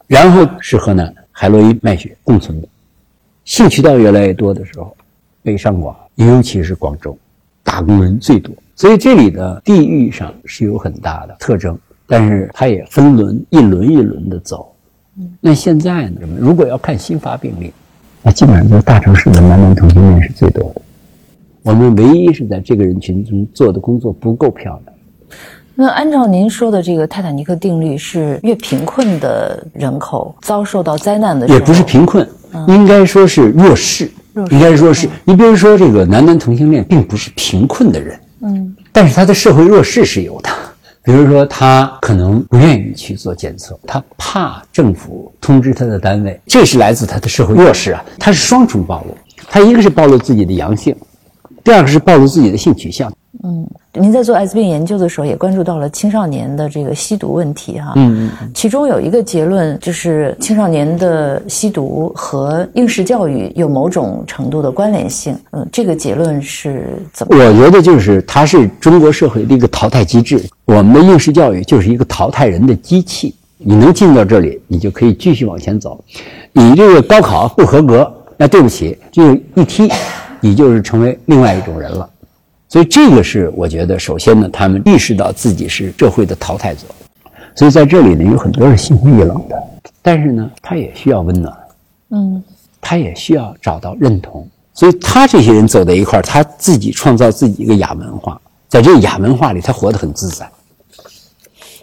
[0.06, 2.68] 然后是河南海洛因卖血共存的。
[3.44, 4.96] 性渠道越来越多的时候，
[5.42, 7.16] 北上广，尤其是广州，
[7.62, 8.54] 打工人最多。
[8.74, 14.74] 所以这里的地域上是有很大的特征，但是它也分轮一轮一轮的走。
[15.40, 16.20] 那现在呢？
[16.38, 17.72] 如果要看新发病例，
[18.22, 20.82] 那基本上就是大城市的男男同性恋是最多的。
[21.62, 24.96] 我们唯一是在这个人群中做的工作不够漂亮。
[25.76, 32.28] 那按照您说的这个泰坦尼克定律，是越贫困的人口遭受到灾难的，也不是贫困，
[32.68, 34.10] 应该说是弱势。
[34.50, 40.50] 应该说是你比如说这个男男同性恋，并不是贫困的人，嗯，但是他的社会弱势是有的。
[41.04, 48.02] 比如说，他可能不愿意去做检测，他怕政府通知他的单位，这是来自他的社会弱势啊。
[48.18, 49.16] 他是双重暴露，
[49.48, 50.96] 他一个是暴露自己的阳性，
[51.64, 53.10] 第二个是暴露自己的性取向。
[53.42, 57.94] 嗯，您在做艾滋病研究的时候，也关注到了青少年的这个吸毒问题哈。
[57.96, 58.50] 嗯嗯。
[58.54, 65.36] 其中有一个结论，就是青少年的吸毒和应试教育有某种程度的关联性。
[65.50, 67.36] 嗯，这个结论是怎么？
[67.36, 70.40] 我觉得就是它是中国社会的一个淘汰机制。
[70.66, 73.34] 我们的应试教育就是一个淘汰人的机器。
[73.58, 76.02] 你能进到这里，你就可以继续往前走。
[76.52, 79.90] 你这个高考不合格，那对不起，就一踢，
[80.44, 82.06] 你就是成为另外一种人了。
[82.68, 86.82] 所以这个是我觉得，首先呢，他们意识到自己是社会的淘汰者，
[87.54, 89.56] 所以在这里呢，有很多是心灰意冷的，
[90.02, 91.56] 但是呢，他也需要温暖，
[92.10, 92.44] 嗯，
[92.78, 100.46] 他也需要找到认同，所以他这些人走在一块儿，他自己创造自己一个亚文化，在这个亚文化里，他活得很自在。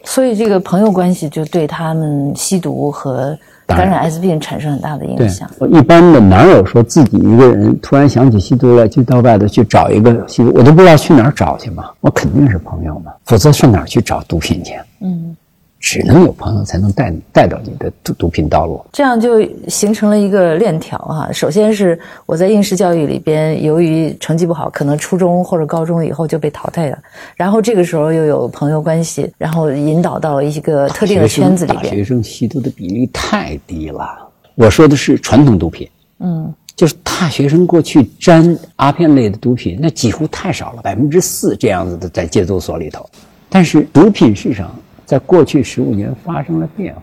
[0.03, 3.37] 所以这个朋友关系就对他们吸毒和
[3.77, 11.85] 感染艾滋病产生很大的影响。，我一般的哪有说自己一个人突然想起吸毒来，就到外头去找一个吸毒，我都不知道去哪儿找去嘛。
[11.99, 14.73] 我肯定是朋友嘛，否则上哪儿去找毒品去？
[15.01, 15.35] 嗯，
[15.81, 18.79] 只能有朋友才能带你带到你的毒毒品道路。
[18.93, 26.99] 这样就形成了一个链条哈、首先是我在应试教育里边，由于成绩不好，可能初中或者高中以后就被淘汰了。
[27.35, 31.83] 然后这个时候又有朋友关系，然后引导到一个特定的圈子里边。
[31.83, 34.29] 大学生吸毒的比例太低了。
[34.53, 35.89] 我说的是传统毒品，
[36.19, 43.03] 嗯，就是大学生过去沾阿片类的毒品，那几乎太少了，百分之四这样子的在戒毒所里头。
[43.49, 44.73] 但是毒品市场
[45.11, 47.01] 在过去十五年发生了变化，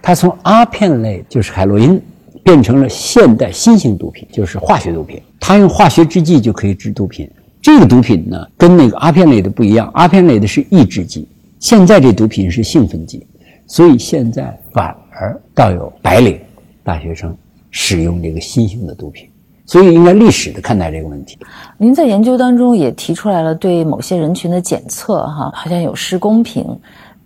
[0.00, 2.00] 它从阿片类就是海洛因，
[2.42, 5.20] 变成了现代新型毒品，就是化学毒品。
[5.38, 7.30] 它用化学制剂就可以制毒品。
[7.60, 13.26] 这个毒品呢，跟那个阿片类的不一样，阿片类的是抑制剂，现在这毒品是兴奋剂，
[13.66, 16.40] 所以现在反而倒有白领
[16.82, 17.36] 大学生
[17.70, 19.28] 使用这个新型的毒品，
[19.66, 21.36] 所以应该历史的看待这个问题。
[21.76, 26.64] 您在研究当中也提出来了对某些人群的检测哈，好像有失公平。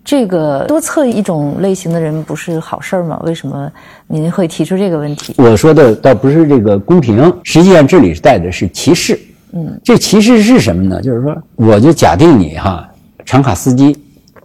[0.05, 3.19] 这个多测一种类型的人不是好事儿吗？
[3.25, 3.69] 为什么
[4.05, 5.33] 您会提出这个问题？
[5.39, 9.19] 我说的倒不是这个公平，实际上这里是带的是歧视。
[9.53, 11.01] 嗯，这歧视是什么呢？
[11.01, 12.87] 就是说，我就假定你哈，
[13.25, 13.97] 长卡司机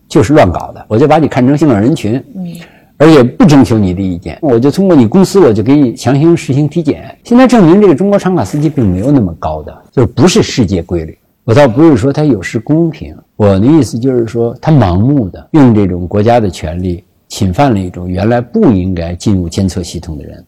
[0.09, 2.55] 就是乱搞的，我就把你看成性冷人群，嗯，
[2.97, 7.15] 而且不征求你的意见，我就通过你公司，我就给你强行实行体检。
[7.25, 11.19] 现在证明这个中国长卡司机并没有那么高的，就是不是世界规律。
[11.45, 20.45] 我倒不是说他有失公平，我的意思就是说他盲目的用这种国家的权利侵犯了一种原来不应该进入监测系统的人。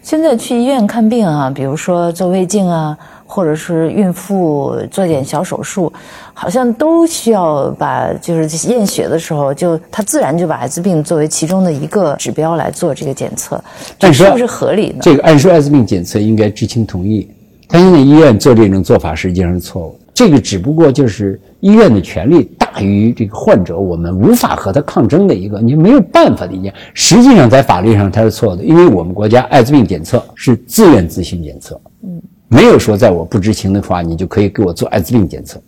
[0.00, 5.92] 现在去医院看病啊，比如说做胃镜啊，或者是孕妇做点小手术，
[6.32, 13.62] 好像都需要把就是验血的时候，就他自然就把艾滋病作为其中的一个指标来做这个检测，
[13.98, 15.00] 这但是是不是合理呢？
[15.02, 17.28] 这个按说艾滋病检测应该知情同意，
[17.68, 19.98] 但现在医院做这种做法实际上是错误。
[20.14, 26.72] 这个只不过就是医院的权利大于这个患者，我们无法和他抗争的一个，你没有办法的一件。
[26.92, 35.60] 实际上在法律上它是错的，因为我们国家艾滋病检测是自愿自行检测，嗯，没有说在我不知情的话，你就可以给我做艾滋病检测。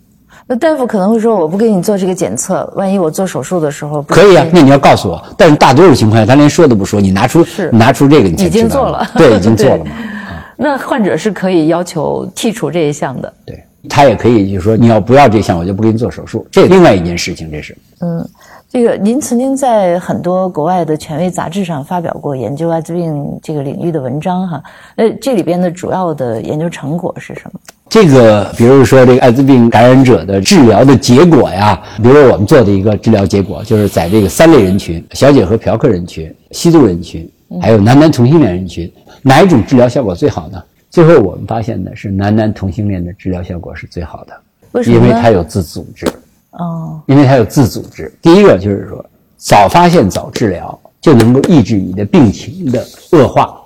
[0.46, 5.22] 那大夫可能会说，我不给你做这个检测，万一我做手术的时候可以啊那你要告诉我。
[5.38, 9.90] 但是大多数情况下，他连说都不说，你拿出是拿出这个，你已经做了对，已经做了嘛。
[10.56, 13.32] 那患者是可以要求剔除这一项的。
[13.46, 17.76] 对他也可以，就是说你要不要这项，我就不给你做手术，这另外一件事情，这是。
[18.00, 18.26] 嗯，
[18.70, 24.62] 这个您曾经在很多国外的权威杂志上发表过研究艾滋病这个领域的文章哈。
[24.96, 27.60] 那，这里边的主要的研究成果是什么？
[27.88, 38.90] 这个，比如说这个艾滋病感染者的治疗的结果呀，比如我们做的一个治疗结果，就是在这个三类人群：小姐和嫖客人群、吸毒人群，还有男男同性恋人群，
[39.22, 40.60] 哪一种治疗效果最好呢？
[40.94, 44.96] 最后我们发现呢，是男男同性恋的治疗效果是最好的，为什么？
[44.96, 46.06] 因为它有自组织。
[46.52, 48.16] 哦，因为它有自组织。
[48.22, 49.04] 第一个就是说，
[49.36, 53.60] 早发现早治疗就能够抑制你的病情的恶化。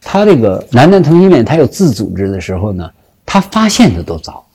[0.00, 2.88] 他这个男男同性恋，他有自组织的时候呢，
[3.26, 4.46] 他发现的都早，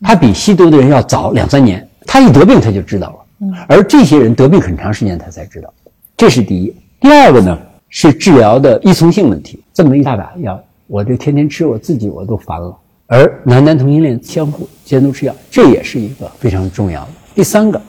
[0.00, 1.88] 他比吸毒的人要早两三年。
[2.04, 5.72] 他一得病他就知道了，而这些人得病很长时间他才知道，
[6.16, 6.74] 这是第一。
[7.00, 7.56] 第二个呢
[7.88, 12.76] 是治疗的依从性问题，这么一大把药，我这天天吃我自己我都烦了。
[13.06, 17.08] 而男男同性恋相互监督吃药，这也是一个非常重要的。
[17.32, 17.80] 第三个，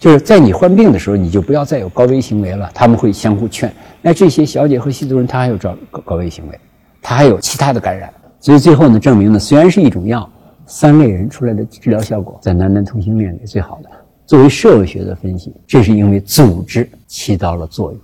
[0.00, 3.72] 就是在你患病的时候，你就不要再有高危行为了，他们会相互劝。
[4.02, 6.60] 那这些小姐和吸毒人，他还有高高危行为，
[7.00, 10.28] 他还有其他的感染，所以最后呢，证明呢，虽然是一种药，
[10.66, 13.88] 三类人出来的治疗效果在男男同性恋里最好的。
[14.26, 18.00] 作为社会学的分析，这是因为组织起到了作用。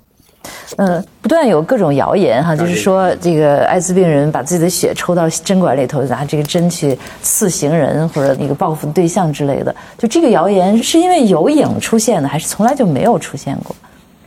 [0.76, 9.74] 嗯，不断有各种谣言哈，就是说这个艾滋病人把自己的血抽到针管里头，拿这个针去刺行人或者那个报复对象之类的。
[9.96, 13.74] 就这个谣言是因为有影出现的，还是从来就没有出现过？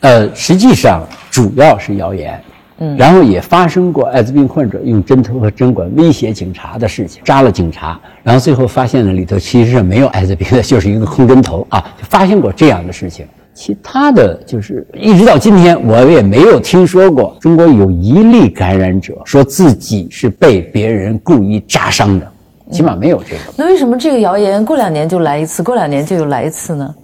[0.01, 2.41] 呃，实际上主要是谣言，
[2.77, 13.27] 嗯，然后也发生过艾滋病患者用针头和针管威胁警察的事情，扎了警察，然后最后发现了里头其实是没有艾滋病的，就是一个空针头啊，就发现过这样的事情。
[13.59, 22.31] 其他的就是一直到今天，我也没有听说过中国有一例感染者说自己是被别人故意扎伤的，
[22.71, 23.41] 起码没有这个。
[23.57, 26.95] 那为什么这个谣言过两年就来一次，过两年就又来一次呢？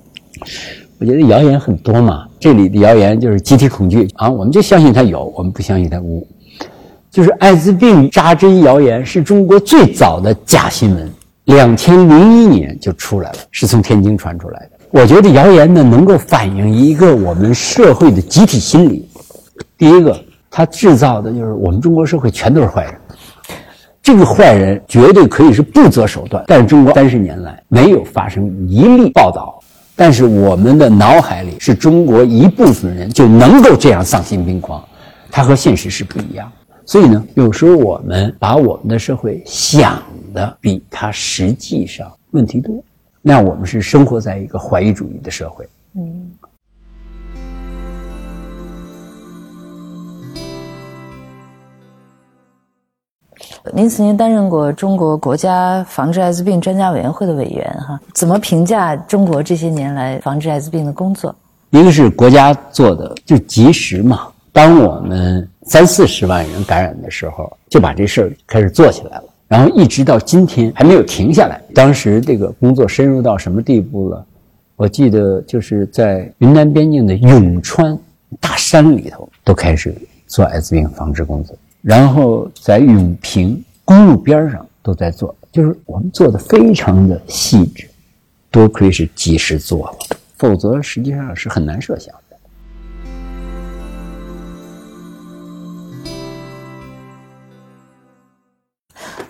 [0.98, 6.26] 我觉得谣言很多嘛，这里的谣言就是集体恐惧啊，我们就相信它有，我们不相信它无。
[7.12, 11.12] 就是艾滋病扎针谣言是中国最早的假新闻，
[11.44, 14.70] 两千零一年就出来了，是从天津传出来的。
[14.96, 19.06] 我觉得谣言呢，能够反映一个我们社会的集体心理。
[19.78, 20.18] 第一个，
[20.50, 22.96] 它制造的就是我们中国社会全都是坏人。
[24.02, 29.60] 这个坏人绝对可以是不择手段，但是中国三十年来没有发生一例报道。
[29.98, 34.82] 但是我们的脑海里是中国一部分人就能够这样丧心病狂，
[35.30, 36.50] 它和现实是不一样。
[36.86, 40.02] 所以呢，有时候我们把我们的社会想
[40.34, 42.82] 的比他实际上问题多，
[43.28, 45.68] 那我们是生活在一个怀疑主义的社会。
[45.96, 46.32] 嗯。
[53.74, 61.36] 您曾经担任过中国国家防治艾滋病专家委员会的委员，哈，怎么评价中国这些年来防治艾滋病的工作？
[61.72, 71.62] 一个是国家做的就及时嘛，当我们三四十万人感染的时候，就把这事儿开始做起来了，然后一直到今天还没有停下来。
[71.74, 74.26] 当时这个工作深入到什么地步了？
[74.76, 77.98] 我记得就是在云南边境的永川
[78.40, 79.96] 大山里头，都开始
[80.28, 81.56] 做艾滋病防治工作。
[81.82, 87.88] 然后在永平公路边上都在做，就是我们做的非常的细致，
[88.50, 92.14] 多亏是及时做了，否则实际上是很难设想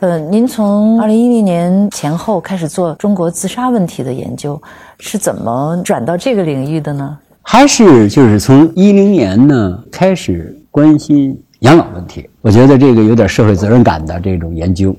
[0.06, 4.62] 呃，您从二零一零年前后开始做中国自杀问题的研究，
[5.00, 7.18] 是怎么转到这个领域的呢？
[7.42, 11.36] 还是就是从一零年呢开始关心。
[11.62, 14.96] 养老问题，我觉得这个有点社会责任感的这种研究，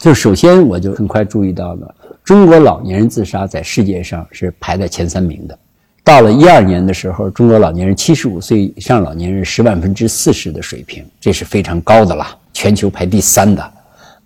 [0.00, 1.94] 就首先我就很快注意到了，
[2.24, 5.56] 中国老年人自杀在世界上是排在前三名的。
[6.02, 13.72] 到了一二年的时候，中国老年人七十五岁以上老年人十万分之四十的水平，这是非常高的了，全球排第三的。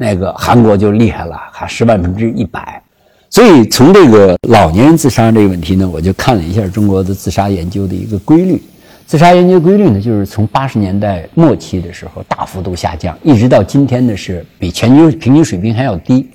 [0.03, 2.83] 那个韩国就厉害了，还十万分之一百。
[3.31, 8.61] 所以从这个老年人自杀这个问题呢，我就看了一下中国的自杀研究的一个规律。
[9.07, 16.29] 自杀研究规律呢，就是从八十年代末期的时候大幅度下降，一直到今天呢是比全球平均水平还要低。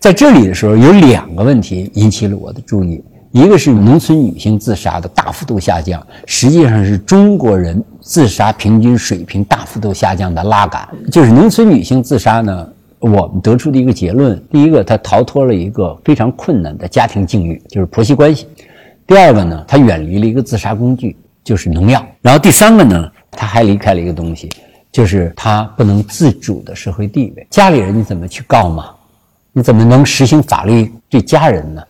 [0.00, 10.86] 在这里的时候，有两个问题引起了我的注意，一个是农村女性自杀的大幅度下降，实际上是中国人自杀平均水平大幅度下降的拉杆。
[11.10, 12.66] 就是农村女性自杀呢，
[13.00, 18.44] 我们得出的一个结论：第一个，他逃脱了一个非常困难的家庭境遇，就是婆媳关系；
[19.06, 21.16] 第二个呢，他远离了一个自杀工具。
[21.44, 24.50] 就是农药，然后第三个呢，他还离开了一个东西，
[24.92, 27.46] 就是他不能自主的社会地位。
[27.48, 28.90] 家里人你怎么去告嘛？
[29.54, 31.82] 你怎么能实行法律对家人呢？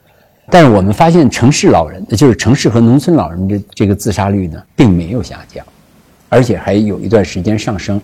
[0.48, 5.66] 但是我们发现城市老人，就是城市和农村老人的这个自杀率呢，并没有下降，
[6.28, 8.00] 而且还有一段时间上升，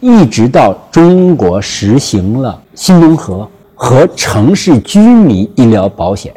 [0.00, 6.32] 一直到中国实行了新农合和城市居民医疗保险。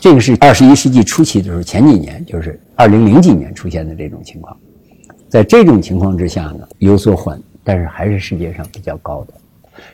[0.00, 4.54] 这个是二十一世纪初期的时候，前几年就是二零零几年出现的这种情况，
[5.28, 9.34] 在这种情况之下呢，有所缓，但是还是世界上比较高的。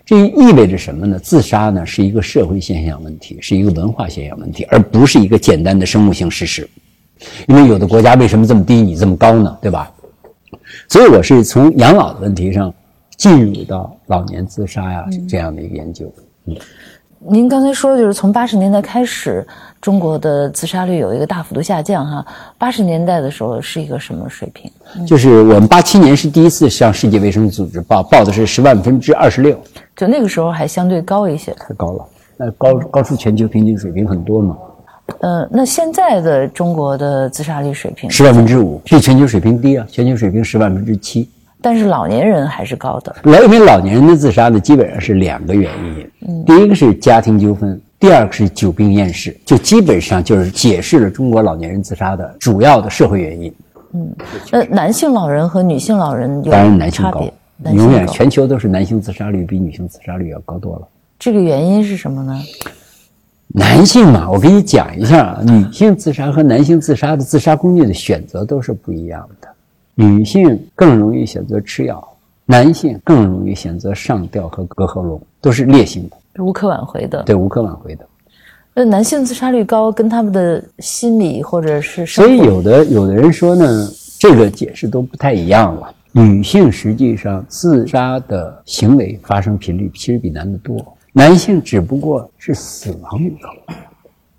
[0.04, 1.18] 这意味着什么呢？
[1.18, 6.68] 自杀呢是一个社会现象问题，是一个文化现象问题，而不是一个简单的生物性事实。
[7.46, 9.56] 因为有的国家为什么这么低，你这么高呢？
[9.62, 9.90] 对吧？
[10.90, 12.72] 所以我是从养老的问题上
[13.16, 16.12] 进入到老年自杀呀这样的一个研究。
[16.46, 16.56] 嗯。
[17.28, 19.46] 您刚才说的就是从八十年代开始，
[19.80, 22.26] 中国的自杀率有一个大幅度下降，哈。
[22.58, 24.68] 八十年代的时候是一个什么水平？
[25.06, 29.56] 就是我们八七年是第一次向世界卫生组织报，报的是十万分之二十六，
[29.94, 31.52] 就那个时候还相对高一些。
[31.52, 32.04] 太高了，
[32.36, 34.56] 那高高出全球平均水平很多嘛。
[35.18, 38.10] 呃，那现在的中国的自杀率水平？
[38.10, 41.28] 十万分之五，比全球水平低啊，全球水平十万分之七。
[41.60, 43.14] 但是老年人还是高的。
[43.24, 46.10] 老因为老年人的自杀呢，基本上是两个原因。
[46.26, 53.54] 嗯，第一个是家庭纠纷，第二个是久病厌世，就基本上就是解释了中国老年人自杀的主要的社会原因。
[53.92, 54.16] 嗯，
[54.50, 56.52] 那男性老人和女性老人有
[56.90, 57.30] 差别？
[57.74, 60.88] 永远全球都是男性自杀率比女性自杀率要高多了。
[61.18, 62.40] 这个原因是什么呢？
[63.52, 69.48] 男性嘛，我给你讲一下，女性自杀和男性自杀的自杀工具的选择都是不一样的。
[69.96, 72.16] 女性更容易选择吃药，
[72.46, 77.24] 男性更容易选择上吊和割喉咙，都是烈性的，无可挽回的。
[77.24, 78.06] 对，无可挽回的。
[78.72, 82.06] 那男性自杀率高，跟他们的心理或者是……
[82.06, 83.88] 所以有的有的人说呢，
[84.20, 85.92] 这个解释都不太一样了。
[86.12, 90.76] 女性实际上自杀的行为发生频率其实比男的多，
[91.12, 93.50] 男性只不过是死亡率高，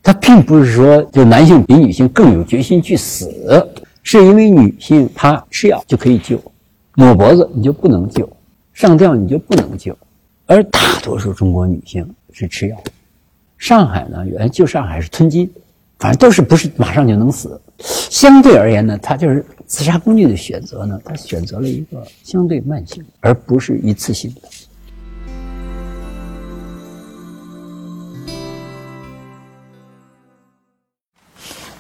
[0.02, 3.30] 他并不是说就男性比女性更有决心去死。
[4.04, 6.42] 是因为女性她吃药就可以救，
[6.96, 8.28] 抹脖子你就不能救，
[8.74, 9.96] 上吊你就不能救，
[10.48, 12.78] 而大多数中国女性是吃药。
[13.60, 15.48] 上海呢，原来就上海是吞金，
[16.00, 17.62] 反正都是不是马上就能死。
[17.78, 24.42] 相对而言呢，他就是自杀工具的选择呢，他选择了一个相对慢性，而不是一次性的。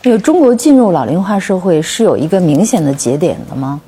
[0.04, 3.80] 这个中国进入老龄化社会是有一个明显的节点的吗？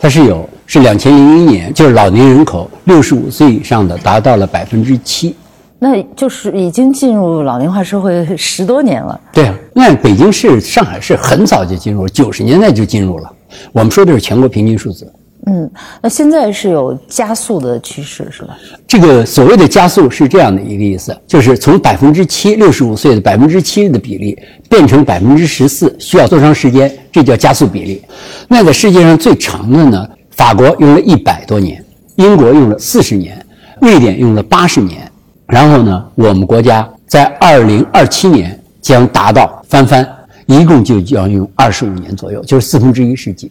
[0.00, 5.36] 它是有，是两千零一年，就是老年人口六十五岁以上的达到了百分之七。
[5.78, 9.18] 那就是已经进入老龄化社会十多年了。
[9.32, 13.32] 对啊，那北京市、上海市很早就进入，九十年代就进入了。
[13.70, 15.10] 我们说的是全国平均数字。
[15.46, 15.70] 嗯，
[16.02, 18.56] 那现在是有加速的趋势，是吧？
[18.86, 24.38] 这个所谓的加速是这样的一个意思，就是从百分之七六十五岁的百分之七的比例
[24.68, 26.92] 变成百分之十四，需要多长时间？
[27.10, 28.02] 这叫加速比例。
[28.48, 30.08] 那在世界上最长的呢？
[30.30, 31.84] 法国用了一百多年，
[32.16, 33.44] 英国用了四十年，
[33.80, 35.10] 瑞典用了八十年。
[35.46, 40.06] 然后呢，我们国家在二零二七年将达到翻番，
[40.46, 43.50] 一共就要用二十五年左右，就是四分之一世纪。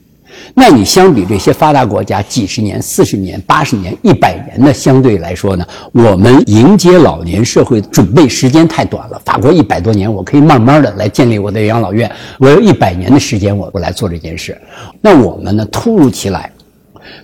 [0.53, 9.21] 那你相比这些发达国家几十年、四十年、八十年、一百年的相对来说呢，我们迎接老年社会准备时间太短了。
[9.25, 14.59] 法国一百多年，我可以慢慢的来建立我的养老院，我有一百年的时间，我我来做这件事。
[15.01, 16.51] 那我们呢，突如其来。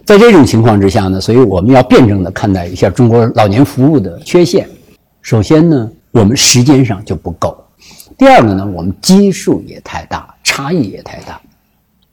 [0.03, 4.67] 在这种情况之下呢，所以我们要辩证的看待一下中国老年服务的缺陷。
[5.21, 7.49] 首先呢，我们时间上就不够；
[8.17, 11.39] 第二个呢，我们基数也太大，差异也太大。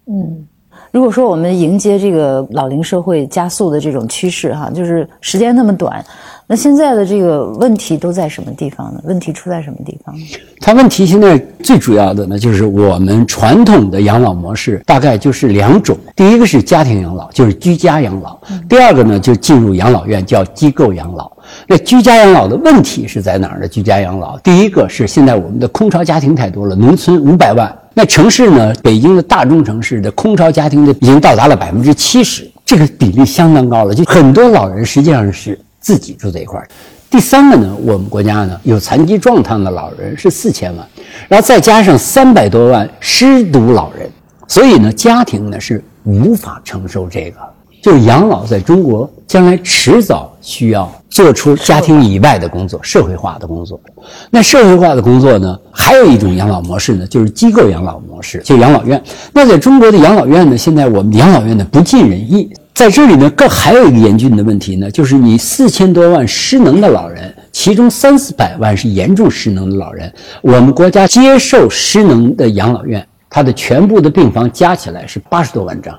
[0.07, 0.47] 嗯，
[0.93, 6.05] 如果说我们迎接这个老龄社会加速的这种趋势，哈，就是时间那么短。
[6.47, 9.01] 那现在的这个问题都在什么地方呢？
[9.05, 10.23] 问题出在什么地方呢？
[10.61, 18.39] 它问题现在最主要的呢，就是我们传统的养老模式大概就是两种：第一个是家庭养老，就是居家养老；
[18.69, 21.33] 第二个呢，就进入养老院，叫机构养老。
[21.67, 23.67] 那居家养老的问题是在哪儿呢？
[23.67, 35.59] 居家养老，第一个是现在我们的空巢家庭太多了，农村五百万，那城市呢，北京的大中城市的空巢家庭的已经到达了百分之七十，这个比例相当高了，就很多老人实际上是。
[35.85, 36.69] 自己住在一块儿。
[37.11, 40.87] 第三个呢，我们国家呢有残疾状态的老人是四千万，
[41.27, 44.09] 然后再加上三百多万失独老人，
[44.47, 47.41] 所以呢，家庭呢是无法承受这个。
[47.83, 53.81] 就是养老在中国将来迟早需要做出家庭以外的工作，社会化的工作。
[54.29, 59.03] 那社会化的工作呢，还有一种养老模式呢，就是机构养老模式，就养老院。
[59.33, 62.53] 那在中国的养老院呢，现在我们养老院呢不尽人意。
[62.75, 70.13] 在这里呢，更还有一个严峻的问题呢，就是你四千多万失能的老人，其中三四百万是严重失能的老人。
[70.41, 75.97] 我们国家接受失能的养老院，它的全部的病房加起来是八十多万张，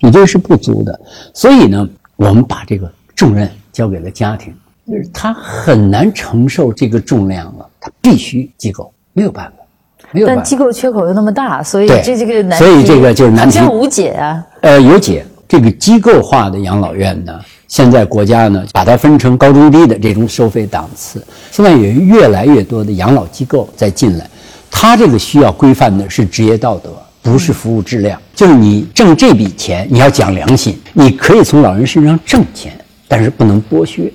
[0.00, 0.98] 你这是不足的。
[1.34, 4.54] 所以呢，我们把这个重任交给了家庭，
[4.88, 10.40] 就是他很难承受这个重量了，他必须机构没有办法，没有办法。
[10.40, 14.42] 但机构缺口又那么大，所以这这个难题，所以这个就是难题，无解啊。
[14.62, 15.26] 呃，有解。
[15.46, 21.24] 这个机构化的养老院呢，现在国家呢把它分成高中低的这种收费档次。
[21.52, 24.28] 现在有越来越多的养老机构在进来，
[24.70, 26.90] 它这个需要规范的是职业道德，
[27.22, 28.20] 不是服务质量。
[28.34, 32.72] 就是你挣这笔钱，你要讲良心，你可以从老人身上挣钱，
[33.08, 34.12] 但是不能剥削。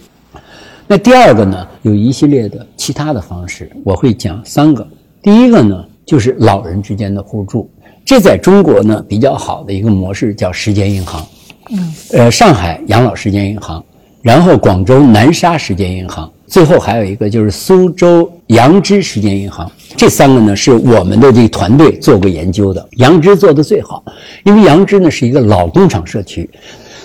[0.87, 4.85] 那第二个呢，有一系列的其他的方式，我会讲三个。
[5.21, 7.69] 第一个呢，就是老人之间的互助。
[8.03, 11.25] 这在中国呢比较好的一个模式叫时间银行，
[11.69, 13.81] 嗯，呃，上海养老时间银行，
[14.21, 19.71] 然后广州南沙时间银行，最后还有一个就是苏州杨枝时间银行。
[19.95, 24.03] 这三个呢是我们的这个团队做过研究的，杨枝做的最好，
[24.43, 26.49] 因为杨枝呢是一个老工厂社区。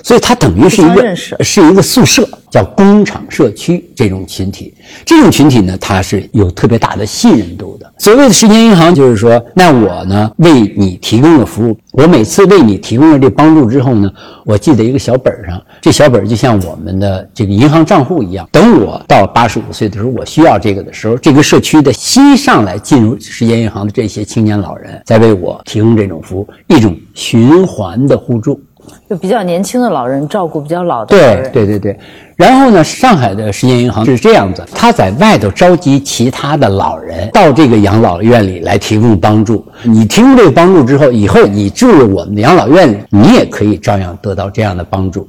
[0.07, 4.73] 所以它等于是一个是一个宿舍，叫工厂社区这种群体。
[5.05, 7.93] 这种群体呢，它是有特别大的信任度的。
[7.99, 14.09] 所谓的时间银行，就是说，那我呢为你提供了服务，我每次为你提供了这帮助之后呢，
[14.45, 18.49] 我记在一个小本上，这小本就像我们的这个银行账户一样。
[18.53, 28.61] 等我到八十五岁的时候，我需要这个的时候，这个社区的新上来进入时间银行的这些青年老人，在为我提供这种服务，一种循环的互助。
[29.09, 31.99] 就比较年轻的老人照顾比较老的对对对对，
[32.37, 39.65] 然后呢，上海的时间银行是这样子，他在外头召集其他的老人到这个养老院里来提供帮助。
[39.83, 45.27] 你提供这个帮助之后，以后你住了我们的养老院里，你也可以照样得到这样的帮助。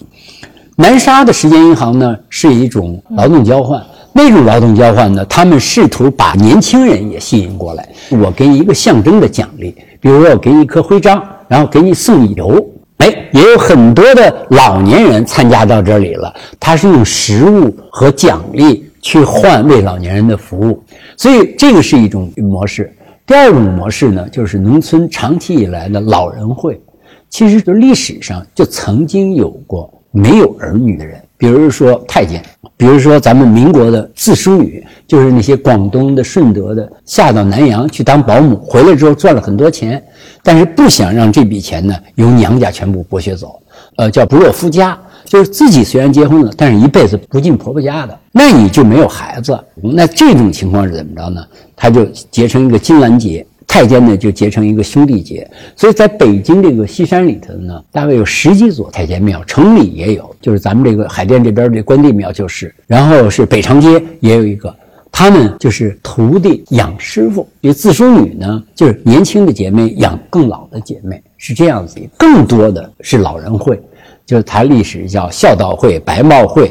[0.76, 3.82] 南沙的时间银行呢，是一种劳动交换，
[4.14, 7.88] 那种劳动交换呢，他们试图把年轻人也吸引过来。
[8.12, 12.64] 我给你一个象征的奖励，比如说我给你一颗徽章，然后给你送油。
[12.98, 16.34] 哎，也有很多的老年人参加到这里了。
[16.60, 20.84] 他是用食物和奖励去换为老年人的服务，
[21.16, 22.92] 所以这个是一种模式。
[23.26, 26.82] 第二种模式呢，就是农村长期以来的老人会，
[27.30, 32.42] 其实就历史上就曾经有过没有儿女的人，比如说太监，
[32.78, 40.02] 比如说咱们民国的自梳女，就是那些广东的、顺德的下到南洋去当保姆，回来之后赚了很多钱，
[40.44, 43.60] 但是不想让这笔钱呢由娘家全部剥削走，
[43.98, 44.98] 呃，叫不落夫家。
[45.26, 49.60] 就是自己虽然结婚了，但是一辈子不进婆婆家的，那你就没有孩子。
[49.76, 51.44] 那这种情况是怎么着呢？
[51.76, 55.48] 他就结成一个金兰结，太监呢就结成一个兄弟结。
[55.76, 64.74] 所以在北京这个西山里头呢，大概有十几座太监庙，城里也有，就是咱们这个海淀这边这关帝庙就是，然后是北长街也有一个，
[65.12, 72.00] 他们就是徒弟养师傅，这自梳女呢就是年轻的姐妹养更老的姐妹，是这样子。
[72.18, 73.80] 更多的是老人会。
[74.26, 76.70] 就是谈历史叫孝道会、白帽会，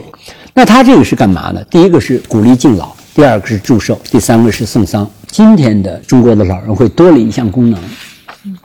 [0.53, 1.64] 那他这个是干嘛呢？
[1.70, 5.10] 第一个是鼓励敬老，第二个是祝寿，第三个是送丧。
[5.28, 7.80] 今天的中国的老人会多了一项功能，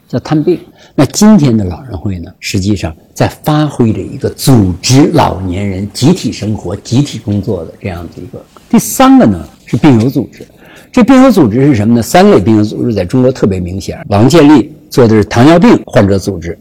[0.06, 0.60] 叫探病。
[0.94, 8.44] 那今天的老人会呢，实际上在发挥着一个组织老年人集体生活、集体工作的这样的一个。
[8.68, 10.46] 第三个呢是病友组织，
[10.92, 12.02] 这病友组织是什么呢？
[12.02, 16.58] 三类病友组织在中国特别明显，王建立做的是糖尿病患者组织。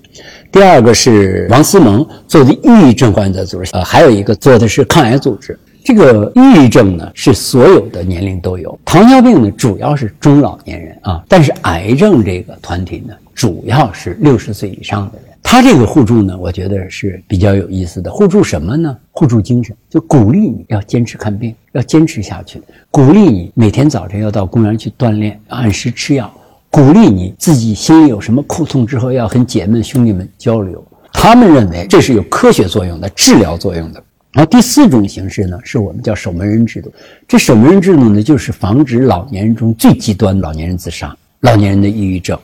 [0.50, 5.60] 第二个是王思萌做的抑郁症患者组织，呃，还有一个做的是抗癌组织。
[5.84, 15.28] 这个抑郁症呢是所有的年龄都有，糖尿病呢主要是中老年人啊，但是癌症这个团体呢主要是六十岁以上的人。
[15.44, 18.12] 他这个互助呢，我觉得是比较有意思的。
[18.12, 18.96] 互助什么呢？
[19.10, 22.62] 互助精神，就鼓励你要坚持看病，要坚持下去，
[22.92, 26.32] 鼓励你每天早晨要到公园去锻炼，按时吃药。
[26.70, 30.82] 鼓励你自己心里有什么苦痛之后，要和姐妹兄弟们交流。
[31.12, 34.02] 他们认为这是有科学作用的、治疗作用的。
[34.34, 36.92] 然后第四种形式呢，是我们叫守门人制度。
[37.28, 42.40] 这守门人制度呢，就是防止老年人中最极端老年人自杀、老年人的抑郁症。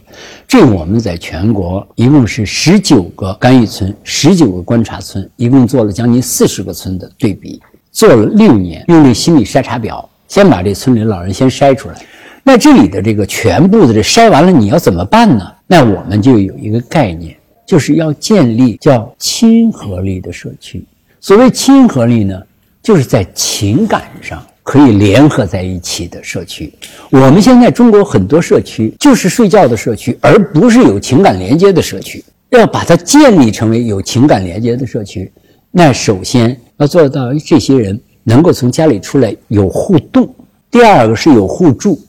[0.46, 7.62] 这我们在全国一共是十九个干预村、十九个观察村，一共做了将近四十个村的对比，
[7.94, 11.96] 做了六年，用这心理筛查表，先把这村里老人先筛出来。
[12.44, 15.50] 那这里的这个全部的这筛完了，你要怎么办呢？
[15.66, 17.34] 那我们就有一个概念，
[17.66, 20.84] 就是要建立叫亲和力的社区。
[21.20, 22.42] 所谓亲和力呢，
[22.82, 26.72] 就是在情感上可以联合在一起的社区。
[27.10, 32.24] 我们现在中国很多社区就是睡觉的社区，而不是有情感连接的社区。
[32.50, 35.30] 要把它建立成为有情感连接的社区，
[35.70, 40.34] 那首先要做到这些人能够从家里出来有互动，
[40.72, 42.00] 第二个是有互助。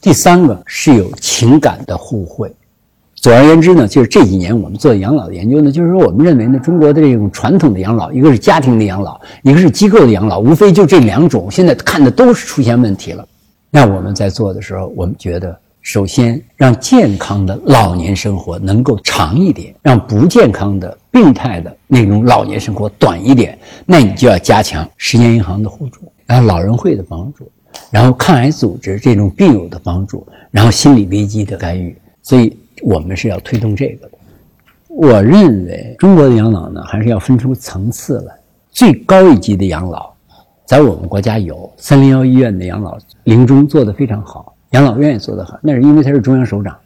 [0.00, 2.48] 第三个是有情感的互惠。
[3.20, 11.50] 总而言之呢，就是这几年我们做养老的研究呢，就是说我们认为呢，中国的这种传统的养老，一个是家庭的养老，一个是机构的养老，无非就这两种。
[11.50, 13.26] 现在看的都是出现问题了。
[13.70, 23.58] 那我们在做的时候，我们觉得，首先让健康的老年生活能够长一点，让不健康的、病态的那种老年生活短一点。
[23.84, 27.50] 那你就要加强时间银行的互助，然后老人会的帮助。
[27.90, 34.18] 然后抗癌组织这种病友的帮助，然后心理危机的干预，所以我们是要推动这个的。
[34.88, 38.34] 我认为中国的养老呢，还是要分出层次来。
[38.70, 40.12] 最高一级的养老，
[40.64, 46.76] 在我们国家有三零幺医院的养老临终做得非常好，养老院也做得好，那是因为他是中央首长，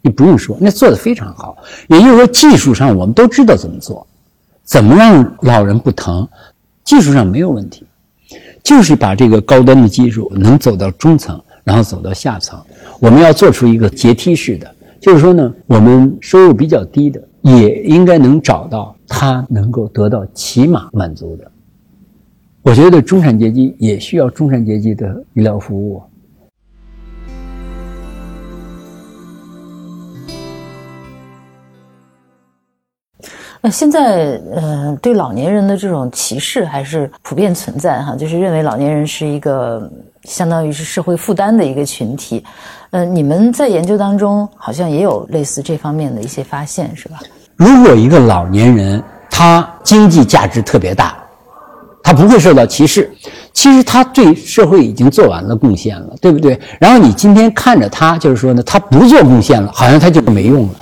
[0.00, 1.56] 你不用说，那做得非常好。
[1.88, 4.06] 也就是说，技术上我们都知道怎么做，
[4.62, 6.28] 怎么让老人不疼，
[6.84, 7.84] 技术上没有问题。
[8.62, 12.60] 就是把这个高端的技术能走到中层，然后走到下层。
[13.00, 14.72] 我们要做出一个阶梯式的，
[15.02, 21.50] 就是说呢，我们收入比较低的也应该能找到他能够得到起码满足的。
[22.62, 26.00] 我觉得中产阶级也需要中产阶级的医疗服务。
[33.64, 39.88] 那现在，呃，对老年人的这种歧视还是普遍存在哈，就是认为老年人是一个
[40.24, 42.44] 相当于是社会负担的一个群体。
[42.90, 47.20] 呃，你们在研究当中好像也有类似这方面的一些发现，是吧？
[47.54, 49.00] 如果一个老年人
[49.30, 51.16] 他经济价值特别大，
[52.02, 53.08] 他不会受到歧视，
[53.52, 56.58] 其实他对社会已经做完了贡献了，对不对？
[56.80, 60.74] 然后你今天看着他，就是说呢，他不做贡献了，好像他就没用了。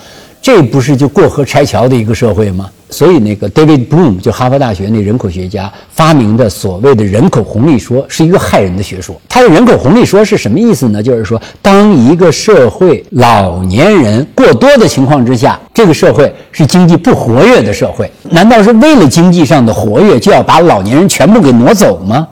[0.43, 2.69] 这不是就过河拆桥的一个社会吗？
[2.89, 9.15] 所以那个 David Bloom 就哈佛大学那人口学家发明的所谓的人口红利说，是一个害人的学说。
[9.29, 11.01] 他的人口红利说是什么意思呢？
[11.01, 18.11] 就是说，当一个社会老年人过多的情况之下，这个社会是经济不活跃的社会。
[18.29, 22.27] 难道是为了经济上的活跃，就要把老年人全部给挪走吗？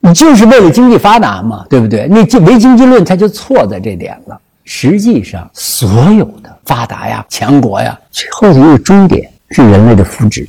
[0.00, 2.06] 你就是为了经济发达嘛，对不对？
[2.08, 4.40] 那唯经济论它就错在这点了。
[4.70, 10.46] 实际上所有的发达呀、强国呀，最后的一个终点是人类的福祉。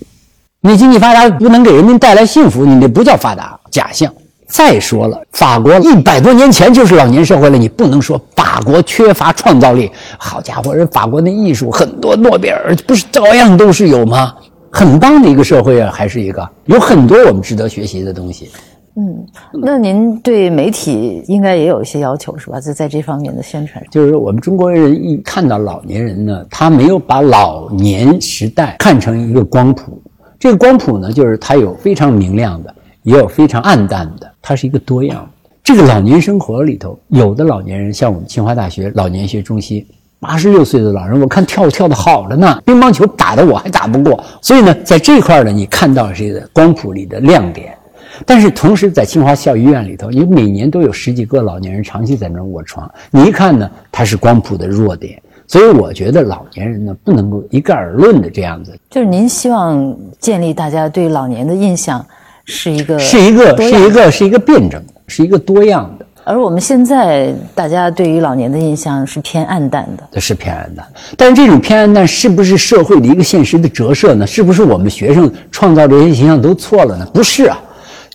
[0.60, 4.14] 你经济发达不能给人民带来幸福，你这不叫发达，假象。
[4.46, 9.90] 再说了，法国一百多年前就是老年社会了，你不能说法国缺乏创造力。
[10.18, 14.36] 好家伙，人法国那艺术很多诺贝尔不是照样都是有吗？
[14.70, 18.52] 很棒的一个社会啊，还是一个有很多我们值得学习的东西。
[18.96, 22.60] 嗯，那您对媒体应该也有一些要求是吧？
[22.60, 30.02] 在在这方面的宣传，就是我们中国人一看到老年人呢，他没有把老年时代看成一个光谱。
[30.38, 32.74] 这个光谱呢，就是它有非常明亮的，
[33.04, 35.30] 也有非常暗淡的，它是一个多样。
[35.64, 39.86] 这个老年生活里头，有的老年人像我们清华大学老年学中心，
[40.20, 44.22] 八十六岁的老人，我看跳跳的好着呢，乒乓球打的我还打不过。
[44.42, 47.74] 所以呢，在这块呢，你看到这个光谱里的亮点。
[48.26, 55.22] 但是同时，在清华校医院里头，你每年都有十几个老年人长期在那卧床，你一看呢，它是光谱的弱点。
[55.48, 58.78] 所以我觉得老年人呢，不能够一概而论的这样子。
[58.88, 62.06] 就是您希望建立大家对老年的印象
[62.46, 66.06] 是一个是一个是一个是一个辩证，是一个多样的。
[66.24, 70.86] 而我们现在大家对于老年的印象是偏暗淡的，这是偏暗淡。
[71.18, 74.28] 但是这种偏暗淡是不是社会的一个现实的折射呢？
[74.28, 77.08] 是不是我们学生创造这些形象都错了呢？
[77.12, 77.60] 不是啊。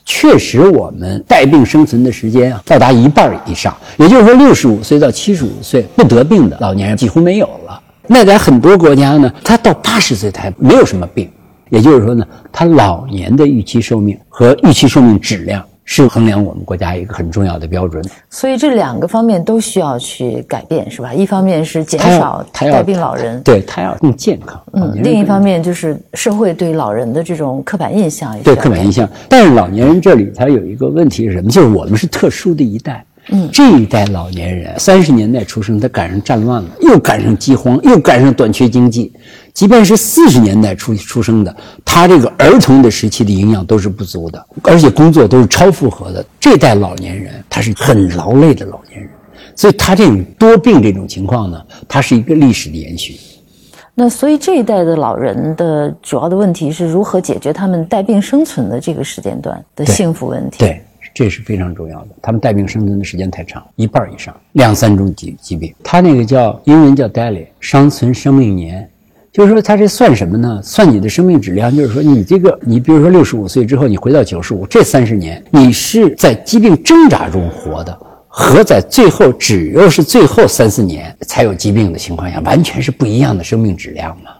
[0.04, 7.80] 确实，我们带病生存的时间啊，到达一半以上，也就是说，六十五岁到七十五岁不得病的老年人几乎没有了。
[8.06, 11.30] 那在很多国家呢，他到八十岁才没有什么病，
[11.70, 15.64] 也就是说呢，他老年的预期寿命和预期寿命质量。
[15.84, 21.12] 是衡量我们国家一个很重要的标准，所以这两个方面都需要去改变，是吧？
[21.12, 24.60] 一方面是减少带病老人，对他要更健康。
[24.72, 29.08] 嗯，另一方面就是社会对老人的这种刻板印象，对刻板印象。
[29.28, 31.50] 但是老年人这里他有一个问题是什么？
[31.50, 33.04] 就是我们是特殊的一代。
[33.28, 39.10] 嗯，这一代老年人三十年代出生，他赶上战乱了，又赶上饥荒，又赶上短缺经济。
[39.54, 46.24] 即便是四十年代出出生的，他这个儿童的时期的营养都是不足的，而且工作都是超负荷的。
[46.40, 49.08] 这代老年人他是很劳累的老年人，
[49.54, 53.16] 所以他这种多病这种情况呢，它是一个历史的延续。
[53.94, 60.58] 那所以这一代的老人的主要的问题是如何解决他们带病生存的这个时间段的幸福问题？
[60.58, 60.80] 对。
[61.14, 62.08] 这是非常重要的。
[62.20, 65.72] 他们带病生存的时间太长，一半以上，两三种疾疾病。
[65.80, 68.90] 他那个叫英文叫 daily，伤存生命年，
[69.34, 70.60] 就是说他这算什么呢？
[70.62, 71.74] 算你的生命质量。
[71.74, 84.30] 就是说你这个，你比如说六十五岁之后，你回到九十五，这三十年你是在疾病挣扎中活的，和在最后只要是最后三四年才有疾病的情况下，完全是不一样的生命质量嘛。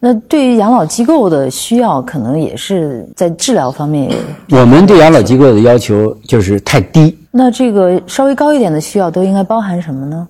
[0.00, 4.10] 那对于养老机构的需要，可能也是在治疗方面。
[4.50, 7.16] 我们对养老机构的要求就是太低。
[7.30, 10.26] 那这个稍微高一点的需要都应该包含什么呢？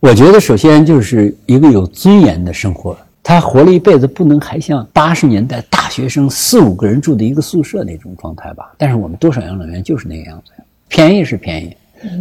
[0.00, 2.94] 我觉得首先就是一个有尊严的生活。
[3.28, 8.72] 他活了一辈子，不能还像八十年代大学生四五个人住的一个宿舍那种状态吧？
[8.78, 10.52] 但是我们多少养老院就是那个样子，
[10.88, 11.76] 便宜是便宜，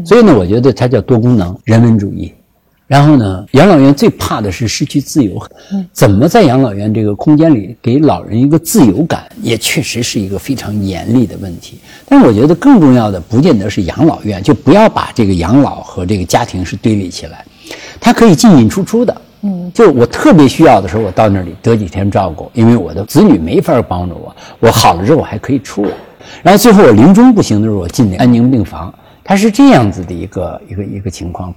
[0.05, 2.33] 所以呢，我觉得它叫多功能人文主义。
[2.87, 5.41] 然后呢，养老院最怕的是失去自由。
[5.93, 11.79] 怎么在养老院这个空间里给老人一个自由感，也确实是一个非常严厉的问题。
[12.05, 17.45] 但是我觉得更重要的，不见得是养老院，就不要把这个养老和这个家庭是对立起来。
[17.97, 19.21] 它可以进进出出的。
[19.41, 24.35] 嗯，就我特别需要的时候，我到那里得几天照顾，因为我的子女没法帮着我。
[24.59, 25.91] 我好了之后，我还可以出来。
[26.43, 28.93] 然后最后我临终不行的时候，我进那安宁病房。
[29.23, 31.53] 它是这样子的一个一个一个情况。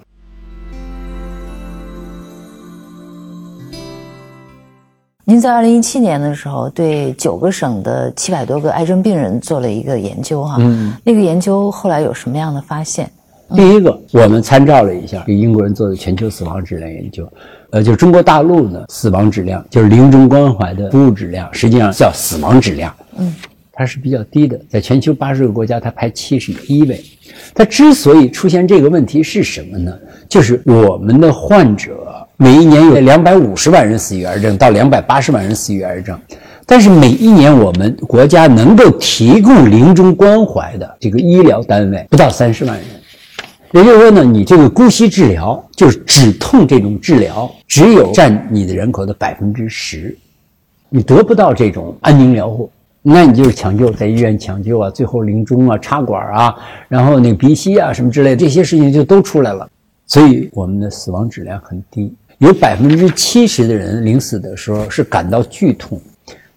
[5.24, 13.08] 您在二零一七年的时候，对九个省的七百多个癌症病人做了一个研究，哈，嗯，那个研究后来有什么样的发现？
[13.54, 17.24] 第一个，我们参照了一下给英国人做的全球死亡质量研究，
[17.70, 23.34] 呃，就是中国大陆呢死亡质量，就是临终关怀的服务质量，实际上叫死亡质量，嗯，
[23.72, 27.00] 它是比较低的，在全球八十个国家，它排七十一位。
[27.54, 29.92] 它之所以出现这个问题是什么呢？
[30.28, 31.96] 就是我们的患者。
[32.42, 36.18] 每一年有两百五十万人死于癌症，到两百八十万人死于癌症，
[36.64, 42.86] 但是每一年我们国家能够提供临终关怀的这个医疗单位不到三十万人，
[43.72, 50.14] 也就是说呢，你这个姑息治疗就是止痛这种治疗，只有占你的人口的百分之十，
[50.90, 52.70] 你得不到这种安宁疗护，
[53.00, 56.54] 那你就是抢救，在医院抢救啊，最后临终啊，插管啊，
[56.86, 59.66] 然后那个鼻息啊什么之类这些事情就都出来了，
[60.06, 62.12] 所以我们的死亡质量很低。
[62.40, 65.98] 有百分之七十的人临死的时候是感到剧痛，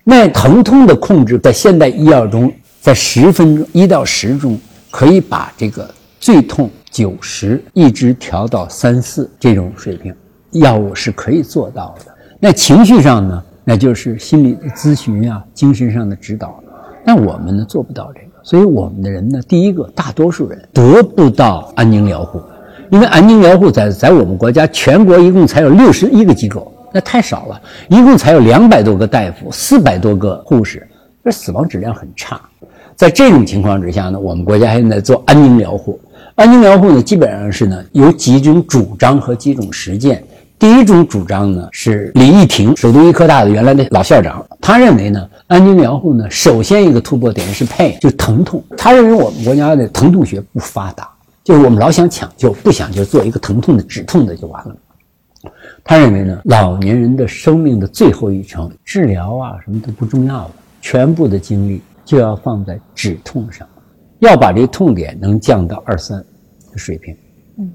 [0.04, 2.52] 那疼痛的控制在现代医药中，
[2.82, 4.60] 在十分钟一到十钟
[4.92, 10.14] 可以把这个最痛九十，一直调到三四这种水平，
[10.52, 12.14] 药物是可以做到的。
[12.40, 16.64] 那情绪上呢，那就是心理的咨询啊，精神上的指导。
[17.04, 22.40] 那我们呢做不到这个，所以我们的人呢，第一个，大多数人得不到安宁疗护，
[22.92, 30.88] 因为安宁疗护在在我们国家全国一共才有六十一个机构，那太少了，一共才有两百多个大夫，四百多个护士，
[31.26, 32.40] 这死亡质量很差。
[32.96, 36.00] 在这种情况之下呢，我们国家现在做安宁疗护。
[36.36, 40.24] 安宁疗护呢，基本上是呢有几种主张和几种实践。
[40.58, 48.64] 第一种主张呢是李义庭，首都医科大的原来的老校长，他认为呢，安宁疗护呢，首先一个突破点是配，就是疼痛。
[48.76, 51.08] 他认为我们国家的疼痛学不发达，
[51.44, 54.76] 就是我们老想抢救，不想就做一个疼痛的止痛的就完了。
[55.84, 63.68] 他认为呢，老年人的生命的最后一程，治疗啊什么都不重要了，全部的精力就要放在止痛上。
[64.24, 66.18] 要把这痛点能降到二三
[66.72, 67.16] 的水平。
[67.58, 67.72] 嗯，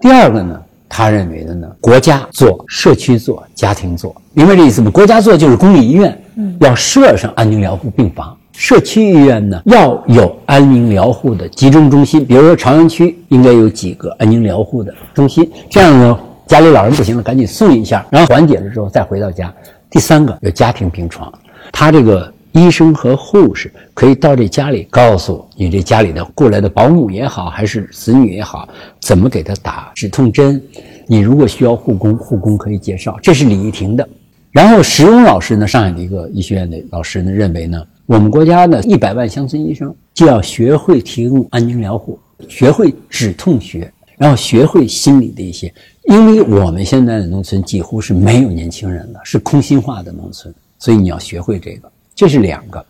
[0.00, 4.90] 第二个呢，他认为的呢，国家做、社区做、家庭做，明白这意思吗？
[4.90, 19.52] 国家做就是公立医院，嗯，要设上安宁疗护病房；社区医院呢，要有安宁疗护的集中中心，比如说朝阳区应该有几个安宁疗护的中心，这样呢，家里老人不行了，赶紧送一下，然后缓解了之后再回到家。
[19.90, 21.32] 第三个有家庭病床，
[21.70, 22.32] 他这个。
[22.52, 28.68] 医生和护士可以到这家里，告诉你这家里的过来的保姆也好，还是子女也好，
[29.00, 30.60] 怎么给他打止痛针。
[31.06, 33.18] 你如果需要护工，护工可以介绍。
[33.22, 34.08] 这是李玉婷的。
[34.50, 45.72] 然后石荣老师呢，上海的一个医学院的老师呢，认为呢，我们国家呢一百万乡村医生就要学会提供安宁疗护，学会止痛学，然后学会心理的一些。
[46.04, 51.90] 因为我们现在的农村几乎是没有年轻人了，是空心化的农村，所以你要学会这个。
[52.20, 52.84] 这是两个，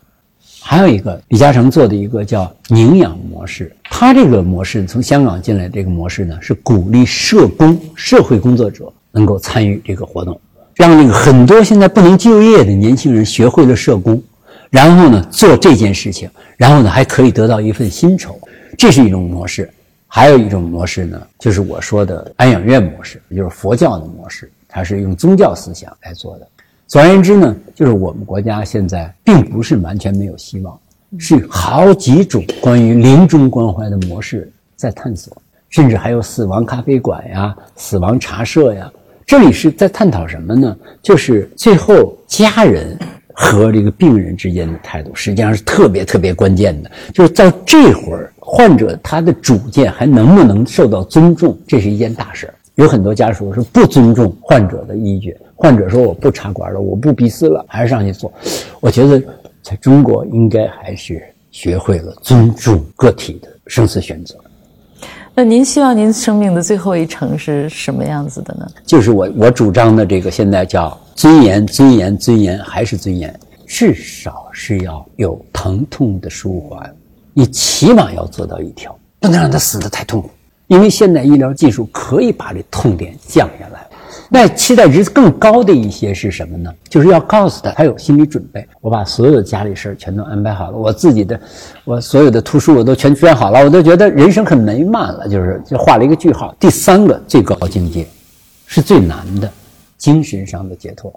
[0.60, 3.72] 还有一个李嘉诚做的一个叫宁养模式。
[3.84, 10.40] 他这个模式从香港进来，这个模式呢是鼓励社工、社会工作者能够参与这个活动，
[10.74, 14.20] 让那个很多现在不能就业的年轻人学会了社工，
[14.68, 18.36] 然后呢做这件事情，然后呢还可以得到一份薪酬，
[18.76, 19.70] 这是一种模式。
[20.08, 26.48] 还有一种模式呢，就是我说的安养院模式，就是佛教的模式，它是用宗教思想来做的。
[26.90, 30.76] 总而言之呢，就是我们国家现在并不是完全没有希望，
[31.18, 35.32] 是好几种关于临终关怀的模式在探索，
[35.68, 38.90] 甚至还有死亡咖啡馆呀、死亡茶社呀。
[39.24, 40.76] 这里是在探讨什么呢？
[41.00, 42.98] 就是最后家人
[43.32, 46.90] 和这个病人之间的态度，实际上是特别特别关键的。
[47.14, 52.54] 就是到这会儿，患者他的主见还能不能受到尊重，这是一件大事儿。
[52.74, 55.36] 有很多家属是不尊重患者的意见。
[55.62, 58.32] 患者说：“我不插管了，我不鼻饲了，还是上去做。”
[58.80, 59.22] 我觉得，
[59.62, 64.34] 在中国应该还是学会了尊重个体的生死选择。
[65.34, 68.66] 那您希望您生命的最后一程是什么样子的呢？
[68.86, 73.38] 就是我我主张的这个，现在叫尊严，尊严，尊严，还是尊严。
[73.66, 76.90] 至少是要有疼痛的舒缓，
[77.34, 80.30] 你起码要做到一条，不能让他死得太痛苦。
[80.68, 83.79] 因为现代医疗技术可以把这痛点降下来。
[84.32, 86.72] 那期待值更高的一些是什么呢？
[86.88, 88.64] 就是要告诉他，他有心理准备。
[88.80, 91.38] 我把所有的家里事儿全都安排好了，我自己的，
[91.84, 96.54] 我所有的图书我都全捐好了，我都觉得人生很美满了，就是就画了一个句号。
[96.60, 98.06] 第三个最高境界，
[98.66, 99.50] 是最难的，
[99.98, 101.12] 精神上的解脱。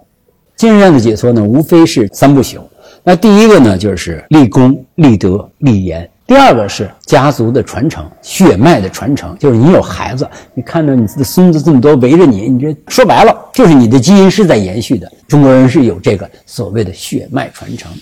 [0.56, 2.58] 精神上的解脱呢，无非是三不朽。
[3.04, 6.10] 那第一个呢，就是立功、立德、立言。
[6.26, 15.10] 第二个是家族的传承，血脉的传承，就是你有孩子，你看到你的孙子这么多围着你，你这说白了就是你的基因是在延续的。
[15.28, 17.92] 中国人是有这个所谓的血脉传承。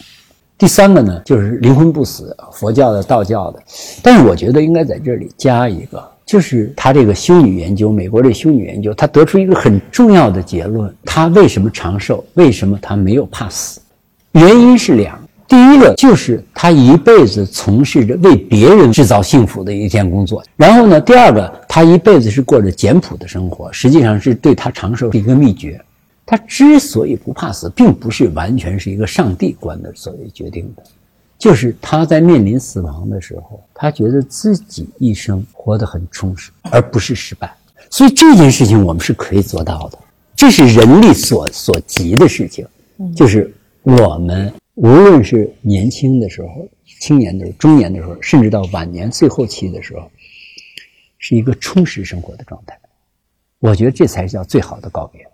[0.57, 3.61] 第三个呢，就是灵魂不死，佛教的、道教的。
[4.01, 12.25] 但是我觉得应该在这里加一个，就是他这个修女研究，美国这修女研究，他得出一个很重要的结论：他为什么长寿？
[12.35, 13.81] 为什么他没有怕死？
[14.31, 15.19] 原因是两。
[15.53, 25.79] 第一个就是他一辈子从事着为别人制造幸福的一件工作，然后呢，第二个他一辈子是过着简朴的生活，实际上是对他长寿的一个秘诀。
[26.25, 30.83] 他之所以不怕死，并不是完全是一个上帝观的所谓决定的，
[31.39, 37.55] 就是他在面临死亡的时候，他觉得自己一生活得很充实，而不是失败。
[37.91, 39.99] 所以这件事情我们是可以做到的，
[40.35, 42.67] 这是人力所所及的事情，
[43.15, 44.51] 就是我们。
[44.75, 50.11] 无论是年轻的时候、青年的时候、中年的时候，甚至到晚年最后期的时候，
[51.19, 52.79] 是一个充实生活的状态。
[53.59, 55.27] 我觉得这才叫最好的告别。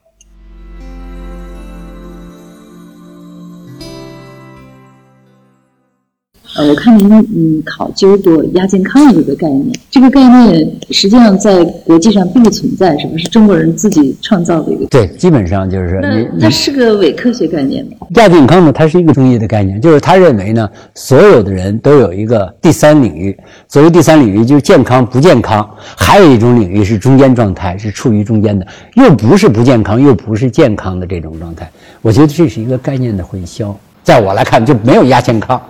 [6.58, 14.84] 呃，我看您嗯考究过亚健康的这个概念，这个概念实际上在国际上并不存在，是不是中国人自己创造的一个？
[14.86, 18.08] 对，基本上就是那你它是个伪科学概念吗？
[18.16, 23.38] 亚健康呢，它是一个中医的概念，就是他认为呢，所有的人都有一个第三领域，
[23.68, 25.64] 所谓第三领域就是健康不健康，
[25.96, 31.70] 还有一种领域是中间状态，是处于中间的，又不是不健康，又不是健康的这种状态。
[32.02, 35.60] 我觉得这是一个概念的混淆，在我来看就没有亚健康。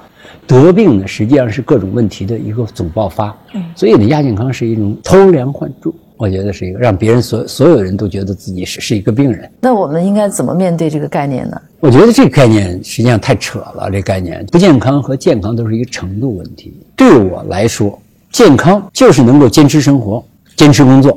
[0.49, 3.37] 得病呢，实际上是各种问题的一个总爆发，
[3.77, 9.49] 所以呢，亚健康是一种偷梁换柱，我觉得是一个让别人所所有人都觉得自己是是一个病人。
[9.61, 11.61] 那我们应该怎么面对这个概念呢？
[11.81, 13.91] 我觉得这个概念实际上太扯了。
[13.93, 16.75] 这概念不健康和健康都是一个程度问题。
[16.97, 18.01] 对我来说，
[18.33, 20.25] 健康就是能够坚持生活、
[20.57, 21.13] 坚持工作；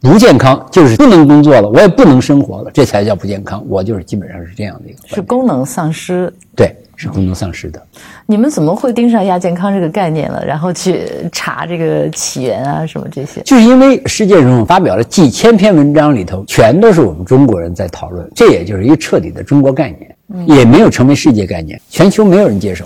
[0.00, 3.64] 不健康就是不能工作了，我也不能生活了，这才叫不健康。
[3.68, 5.22] 我就是基本上是这样的一个是。
[5.22, 6.32] 功能丧失。
[6.54, 7.80] 对，是功能丧失的。
[8.26, 10.44] 你们怎么会盯上亚健康这个概念了？
[10.44, 13.40] 然后去查这个起源啊，什么这些？
[13.42, 22.84] 就是因为世界上发表了几千篇文章，里头全都是我们中国人在讨论，这也就是一个彻底的中国概念，也没有成为世界概念，全球没有人接受。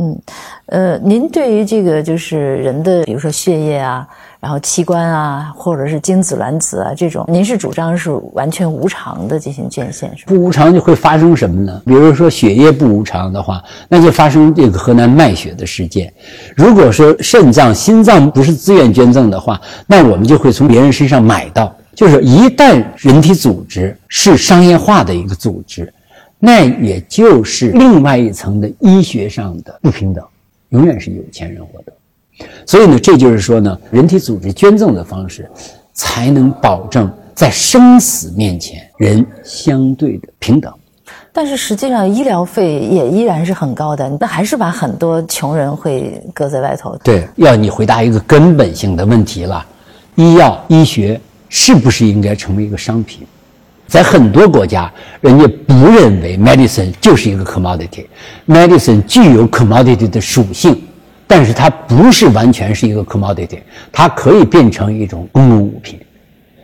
[0.00, 0.16] 嗯
[0.66, 4.06] 呃，您对于这个就是人的，比如说血液啊，
[4.40, 10.32] 然后器官啊，或者是精子、卵子啊这种，您是主张是完全无偿的进行捐献，是吧？
[10.32, 11.82] 不无偿就会发生什么呢？
[11.84, 16.12] 比如说血液不无偿的话，那就发生这个河南卖血的事件。
[16.56, 21.74] 如果说肾脏、心脏不是自愿捐赠的话，那我们就会从别人身上买到。
[21.94, 25.92] 就是一旦人体组织是商业化的一个组织，
[26.38, 30.24] 那也就是另外一层的医学上的不平等，
[30.68, 31.92] 永远是有钱人获得。
[32.66, 35.48] 所以呢，这就是说呢，人体组织捐赠的方式，
[35.92, 40.72] 才能保证在生死面前人相对的平等。
[41.32, 46.96] 但是实际上医疗费也依然是很高的，那还是把很多穷人会搁在外头。
[47.04, 49.64] 对，要你回答一个根本性的问题了：
[50.16, 53.26] 医药、医学是不是应该成为一个商品？
[53.86, 60.78] 在很多国家，人家不认为 medicine 就是一个 commodity，medicine 具有 commodity 的属性，
[61.28, 63.60] 但是它不是完全是一个 commodity，
[63.92, 66.00] 它可以变成一种公共物品。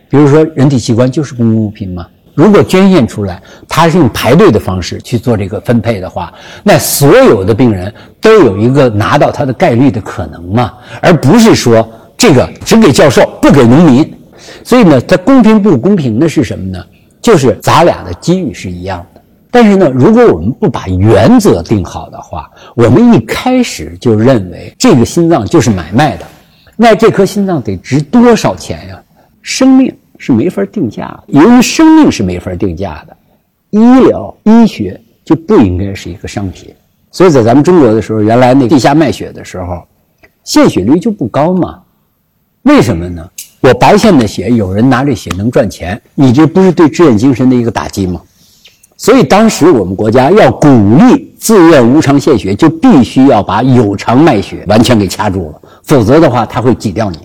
[0.08, 2.06] 比如说，人体器官就是公共物品吗？
[2.34, 6.32] 如果捐献出来，它是用排队的方式去做这个分配的话，
[6.64, 14.12] 那所有的病人都有一个拿到它的概率的可能嘛，而不是说这个只给教授不给农民。
[14.64, 16.84] 所以呢，它公平不公平的是什么呢？
[17.22, 19.13] 就是咱俩的机遇是一样的。
[19.54, 26.26] 但是呢，如果我们不把原则定好的话，我们一开始就认为这个心脏就是买卖的，
[26.76, 29.00] 那这颗心脏得值多少钱呀？
[29.42, 33.16] 生命是没法定价的，由于生命是没法定价的，
[33.70, 36.74] 医疗医学就不应该是一个商品。
[37.12, 39.86] 所以在咱们中国的时候，原来那地下卖血的时候，
[40.42, 41.78] 献血率就不高嘛。
[42.62, 43.30] 为什么呢？
[43.60, 48.20] 我白献的血，有人拿这血能赚钱，你这不是对志愿精神的一个打击吗？
[48.96, 57.18] 所以当时我们国家要鼓励自愿无偿献血，就必须要把有偿卖血完全给掐住了，否则的话，他会挤掉你。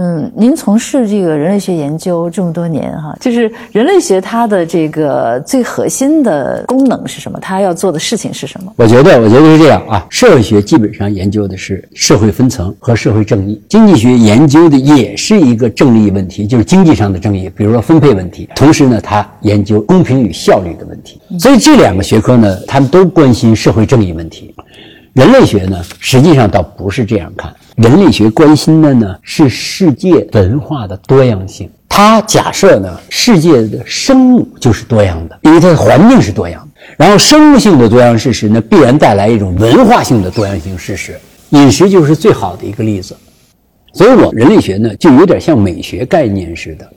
[0.00, 7.36] 嗯，您从事这个人类学研究这么多年哈，就是人类学它的这个最核心的功能是什么？
[7.40, 8.72] 它要做的事情是什么？
[8.76, 10.06] 我觉得，我觉得是这样啊。
[10.08, 18.48] 社会学基本上研究的是社会分层和社会正义，经济学研究的也是一个正义问题，就是经济上的正义，比如说分配问题。
[18.54, 21.20] 同时呢，它研究公平与效率的问题。
[21.40, 24.54] 所以这两个学科呢，他们都关心社会正义问题。
[25.14, 27.54] 人类学呢，实际上倒不是这样看。
[27.76, 31.68] 人类学关心的呢是世界文化的多样性。
[31.88, 36.80] 它假设呢，世界的生物就是多样的，因为它的环境是多样的。
[36.96, 41.18] 然后生物性的多样事实呢，必然带来一种文化性的多样性事实。
[41.50, 43.16] 饮食就是最好的一个例子。
[43.94, 46.88] 所以我人类学呢，就有点像美学概念似的。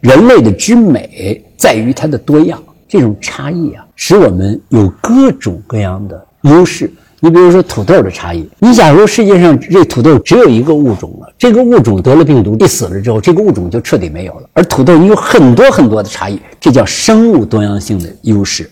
[0.00, 6.90] 人类的之美在于它的多样，这种差异啊，使我们有各种各样的优势。
[7.20, 14.48] 你比如说土豆的差异，你假如世界上这土豆只有一个物种了，这个物种得了病毒，一死了之后，这个物种就彻底没有了。
[14.52, 18.70] 而土豆你有很多很多的差异，这叫生物多样性的优势。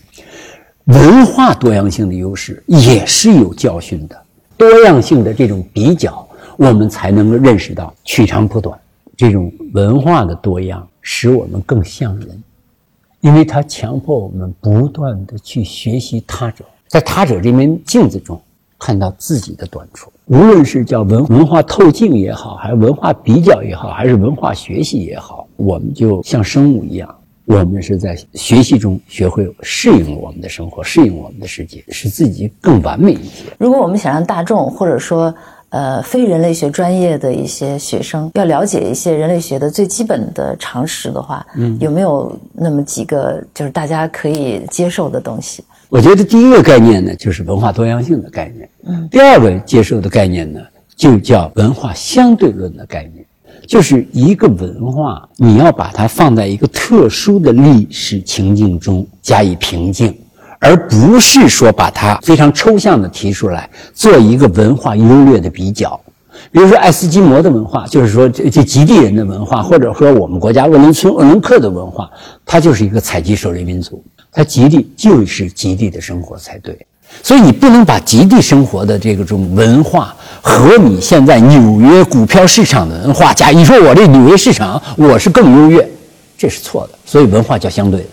[0.85, 4.17] 文化多样性的优势也是有教训的。
[4.55, 6.25] 多样性的这种比较，
[6.55, 8.79] 我们才能够认识到取长补短。
[9.17, 12.43] 这种文化的多样使我们更像人，
[13.19, 16.63] 因为它强迫我们不断的去学习他者。
[16.87, 18.39] 在他者这面镜子中
[18.79, 20.11] 看到自己的短处。
[20.25, 27.15] 无论是叫文文化透镜也好，还是文化比较也好，还是文化学习也好，我们就像生物一样，
[27.45, 33.45] 我们是在学习中学会适应我们的生活，适应我们的世界，使自己更完美一些。
[33.57, 35.33] 如果我们想让大众或者说
[35.69, 45.63] 呃非人类学专业的一些学生要了解一些人类学的最基本的常识的话，嗯，有没有那么几个就是大家可以接受的东西？
[45.89, 48.69] 我觉得第一个概念呢，就是文化多样性的概念。
[48.87, 50.59] 嗯，第二个接受的概念呢，
[50.95, 53.25] 就叫文化相对论的概念，
[53.65, 60.13] 就是一个文化，你要把它放在一个特殊的历史情境中加以评定，
[60.59, 65.97] 而不是说把它非常抽象的提出来做一个文化优劣的比较。
[66.51, 72.09] 比如说爱斯基摩的文化，就是说这这极地人的文化，或者说我们国家鄂伦春、鄂伦克的文化，
[72.45, 74.03] 它就是一个采集狩猎民族。
[74.31, 76.77] 它极地就是极地的生活才对，
[77.23, 85.89] 所以你不能把极地生活的这个种文化和你现在纽约股票市场的文化加，你说我这纽约市场我是更优越，
[86.37, 86.99] 这是错的。
[87.03, 88.07] 所以文化叫相对的，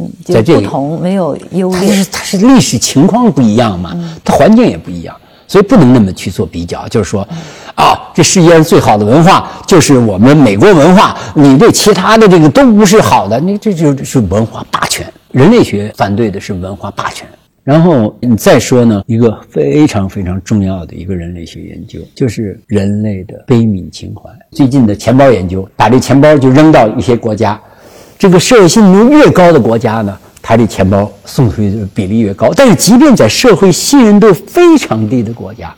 [0.00, 5.16] 嗯，在这不同没有优劣，它是它是历史情况不一样嘛，它环境也不一样，
[5.48, 7.26] 所以不能那么去做比较，就是说。
[7.74, 15.06] 啊，这世界上最好的文化就是我们美国文化，你对其他的这个都不是好的，你这就是文化霸权。
[15.30, 17.24] 人类学反对的是文化霸权。
[17.62, 24.28] 然后你再说呢，一个非常非常重要的一个人类学研究，就是人类的悲悯情怀。
[24.50, 27.60] 最近的钱包研究，把这钱包就扔到一些国家，
[28.18, 30.18] 这个社会信任度越高的国家呢，
[30.48, 32.50] 他这钱包送出去的比例越高。
[32.56, 35.74] 但是，即便在社会信任度非常低的国家，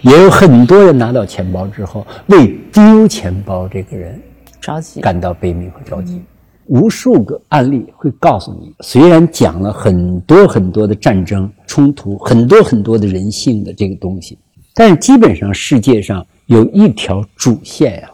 [0.00, 4.18] 也有很多人拿到钱包之后，为丢钱包这个人
[4.58, 6.22] 着急，感到悲悯和着急。
[6.64, 14.38] 无数个案例会告诉你，虽然讲了很多很多的战争冲突，很多很多的人性的这个东西，
[14.72, 18.08] 但是基本上世界上有一条主线呀，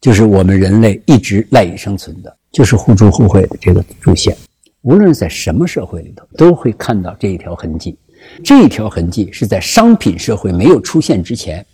[0.00, 4.34] 就是我们人类一直赖以生存的，就是互助互惠的这个主线。
[4.82, 7.96] 无论在什么社会里头，都会看到这一条痕迹。
[8.42, 11.64] 这一条痕迹是在商品社会没有出现之前，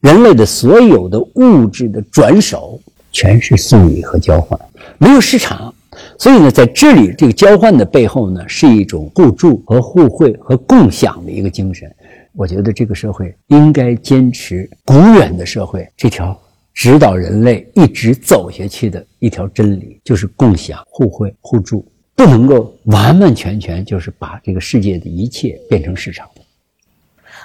[0.00, 2.80] 人类的所有的物质的转手
[3.12, 4.58] 全是送礼和交换，
[4.98, 5.72] 没有市场。
[6.16, 11.92] 所以呢，在这里这个交换的背后呢，是一种互助和互惠和共享的一个精神。
[12.34, 16.38] 我觉得这个社会应该坚持古远的社会这条
[16.72, 21.84] 指导人类一直走下去的一条真理，就是共享、互惠、互助。
[22.18, 26.28] 不能够完完全全就是把这个世界的一切变成市场。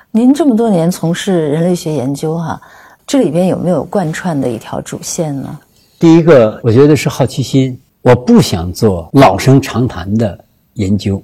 [0.10, 2.60] 您这么多年从事人类学研究，哈，
[3.06, 5.60] 这里边有没有贯穿的一条主线呢？
[6.00, 10.44] 第一个，我觉得是好奇心，我不想做老生常谈的
[10.74, 11.22] 研究，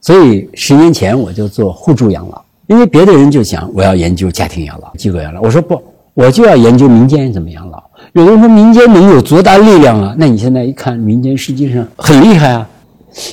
[0.00, 2.40] 所以十年前我就做互助养老。
[2.68, 5.82] 因为别的人就想我要研究家庭养老、机构养老，我说不，
[6.14, 7.82] 我就要研究民间怎么养老。
[8.14, 10.14] 有的人说民间能有多大力量啊？
[10.16, 12.70] 那你现在一看，民间实际上很厉害啊。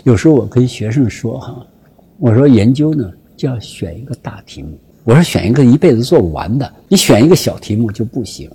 [0.03, 1.55] 有时候我跟学生说哈，
[2.17, 3.07] 我说研究呢
[3.38, 4.69] 就要选一个大题目，
[5.03, 8.49] 我说选一个一辈子做不完的，你选一个小题目就不行。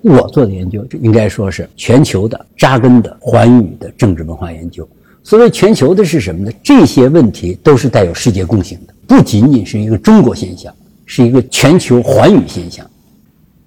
[0.00, 4.88] 我做的研究这应该说是全球的扎根的寰宇的政治文化研究。
[5.22, 6.50] 所谓全球的是什么呢？
[6.62, 10.74] 这些问题都是带有世界共性的，不仅仅是一个中国现象，
[11.04, 12.90] 是一个全球寰宇现象。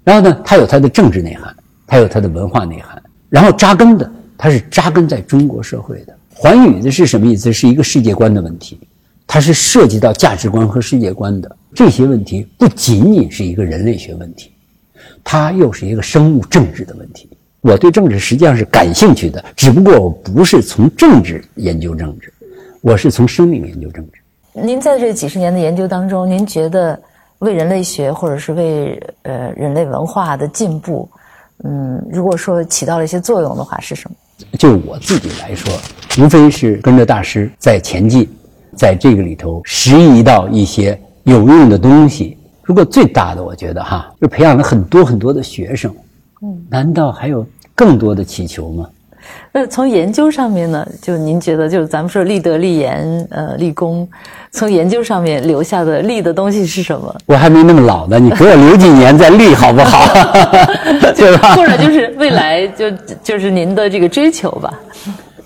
[0.02, 1.54] 然后呢，它有它的政治内涵。
[1.90, 6.14] 还有它的文化内涵，然后扎根的，它是扎根在中国社会的。
[6.32, 7.52] 寰宇的是什么意思？
[7.52, 8.78] 是一个世界观的问题，
[9.26, 14.52] 它是涉及到价值观和世界观的这些问题，不仅仅是一个人类学问题，
[15.24, 17.28] 它又是一个生物政治的问题。
[17.60, 22.32] 我对政治实际上是感兴趣的，只不过我不是从政治研究政治，
[22.82, 24.20] 我是从生命研究政治。
[24.52, 26.96] 您在这几十年的研究当中，您觉得
[27.40, 31.10] 为人类学或者是为呃人类文化的进步？
[31.64, 34.16] 嗯，如果说起到了一些作用的话，是什么？
[34.58, 35.72] 就我自己来说，
[36.18, 38.28] 无非是跟着大师在前进，
[38.76, 42.38] 在这个里头拾遗到一些有用的东西。
[42.62, 45.94] 如果最大的，我觉得哈，就培养了很多很多的学生。
[46.42, 47.44] 嗯，难道还有
[47.74, 48.88] 更多的祈求吗？
[49.52, 50.86] 那从研究上面呢？
[51.02, 54.08] 就您觉得，就是咱们说立德、立言、呃立功，
[54.52, 57.14] 从研究上面留下的立的东西是什么？
[57.26, 60.06] 我还没那么老呢，你给我留几年再立好不好？
[61.16, 61.56] 对吧？
[61.56, 62.90] 或者就是未来就
[63.22, 64.72] 就是您的这个追求吧。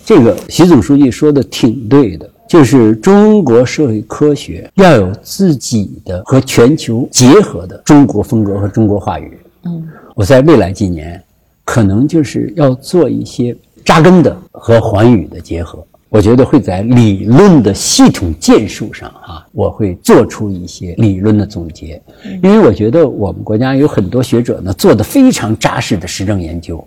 [0.05, 9.39] 这个习总书记说的挺对的，就是中国社会科学要有自己的和全球结合的中国风格和中国话语。
[9.65, 9.83] 嗯，
[10.15, 11.23] 我在未来几年
[11.65, 13.57] 可能就是要做一些。
[13.85, 15.85] 扎根的和寰宇的结合。
[16.09, 22.01] 我觉得会在理论的系统建树上啊，我会做出一些理论的总结，
[22.41, 26.87] 因为我觉得我们国家有很多学者呢做的非常扎实的实证研究，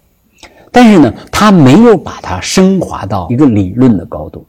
[0.71, 4.45] 但是呢，他没有把它升华到一个理论的高度。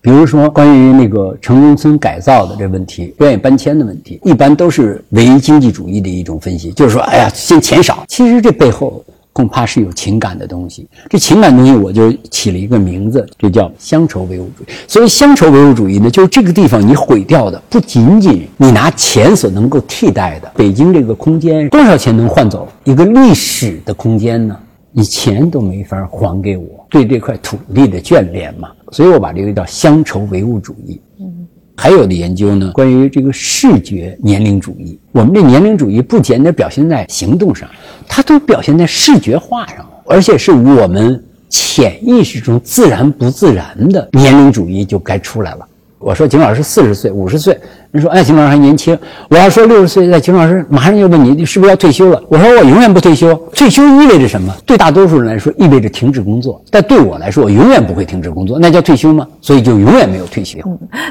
[0.00, 8.04] 比如说，关于那个城中村改造的这问题、专业搬迁的问题，一般都是唯经济主义的一种分析，就是说，哎呀，先钱少。
[8.06, 9.04] 其实这背后。
[9.32, 14.66] 恐怕是有情感的东西，这情感东西我就起了一个名字，就叫乡愁唯物主义。
[14.86, 20.52] 所谓乡愁唯物主义呢，就是这个地方你毁掉的不仅仅你拿钱所能够替代的。
[20.54, 24.56] 北京这个空间多少钱能换走一个历史的空间呢？
[24.94, 28.68] 你钱都没法还给我，对这块土地的眷恋嘛。
[28.90, 31.00] 所以我把这个叫乡愁唯物主义。
[31.18, 31.41] 嗯
[31.76, 34.98] 还有的研究呢，关于这个视觉年龄主义。
[35.10, 37.68] 我们这年龄主义不简单表现在行动上，
[38.06, 45.66] 它都表现在视觉化上，而且是我们潜意识中自然不自然的年龄主义就该出来了。
[46.02, 47.56] 我说景老师四十岁、五十岁，
[47.92, 48.98] 人说哎，景老师还年轻。
[49.30, 52.20] 我要说六十岁，那景老师马上就问你，你是不是要退休了？
[52.28, 53.34] 我说我永远不退休。
[53.54, 54.52] 退休意味着什么？
[54.66, 56.62] 对大多数人来说，意味着停止工作。
[56.70, 59.26] 但对我来说，我永远不会停止工作，那叫退休吗？
[59.40, 60.58] 所以就永远没有退休。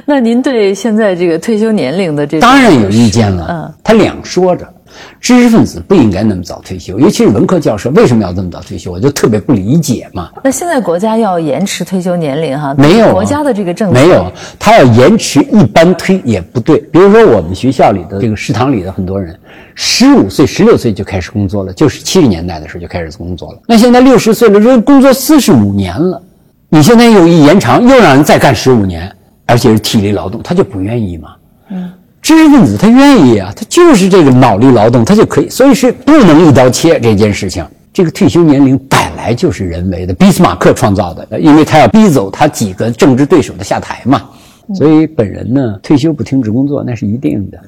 [0.05, 3.47] 那您对现在这个退休年龄的这当然有意见了。
[3.49, 4.70] 嗯，他两说着。
[5.19, 8.91] 知识分子不应该那么早退休，尤其是文科教授，为什么要这么早退休？
[8.91, 10.29] 我就特别不理解嘛。
[10.43, 12.73] 那现在国家要延迟退休年龄哈？
[12.77, 16.79] 没有国家的这个政策没有，他要延迟一般推也不对。
[16.91, 19.37] 比如说我们学校里的这个食堂里的很多人，
[19.75, 23.59] 十五岁、十六岁就开始工作了，就是七十年代的时候就开始工作了。
[23.67, 26.21] 那现在六十岁了，这工作四十五年了，
[26.69, 29.11] 你现在又一延长，又让人再干十五年，
[29.45, 31.29] 而且是体力劳动，他就不愿意嘛。
[31.69, 31.89] 嗯。
[32.21, 37.65] 知识分子他愿意啊，他就是这个脑力劳动，他就可以，所以是不能一刀切这件事情。
[37.93, 44.29] 这个退休年龄本来就是人为的，俾斯马克创造的，因为他要逼走他几个政治对手的下台嘛。
[44.75, 47.59] 所以本人呢，退休不停止工作那是一定的。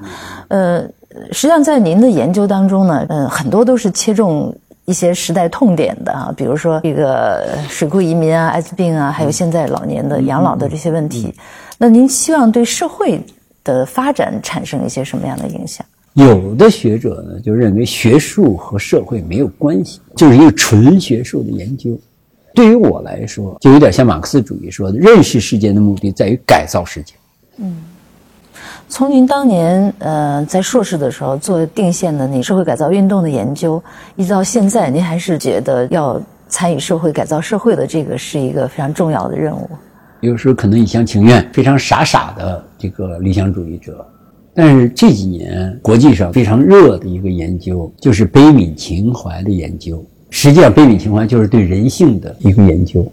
[0.48, 0.80] 呃，
[1.32, 11.34] 实际上在您的研究当中呢，嗯，很多都是切中一些时代痛点的啊，比如说这个水库移民啊、艾滋病啊，还有现在老年的养老的这些问题。
[11.76, 13.20] 那您希望对社会？
[13.64, 15.84] 的发展产生一些什么样的影响？
[16.12, 21.98] 有的学者呢就认为学术和社会没有关系，就是一个纯学术的研究。
[22.54, 27.14] 对于我来说，就有点像马克思主义说的，认识世界的目的在于改造世界。
[27.56, 27.82] 嗯，
[28.88, 33.82] 从您当年呃在硕士的时候做定线的那社会改造运动的研究，
[34.14, 39.68] 一直到现在，您还是觉得要参与社会改造社会的这个是一个非常重要的任务。
[40.24, 44.04] 有时候可能一厢情愿，非常傻傻的这个理想主义者，
[44.54, 50.02] 但是这几年国际上非常热的一个研究就是悲悯情怀的研究。
[50.30, 53.06] 实际上，悲悯情怀就是对人性的一个研究。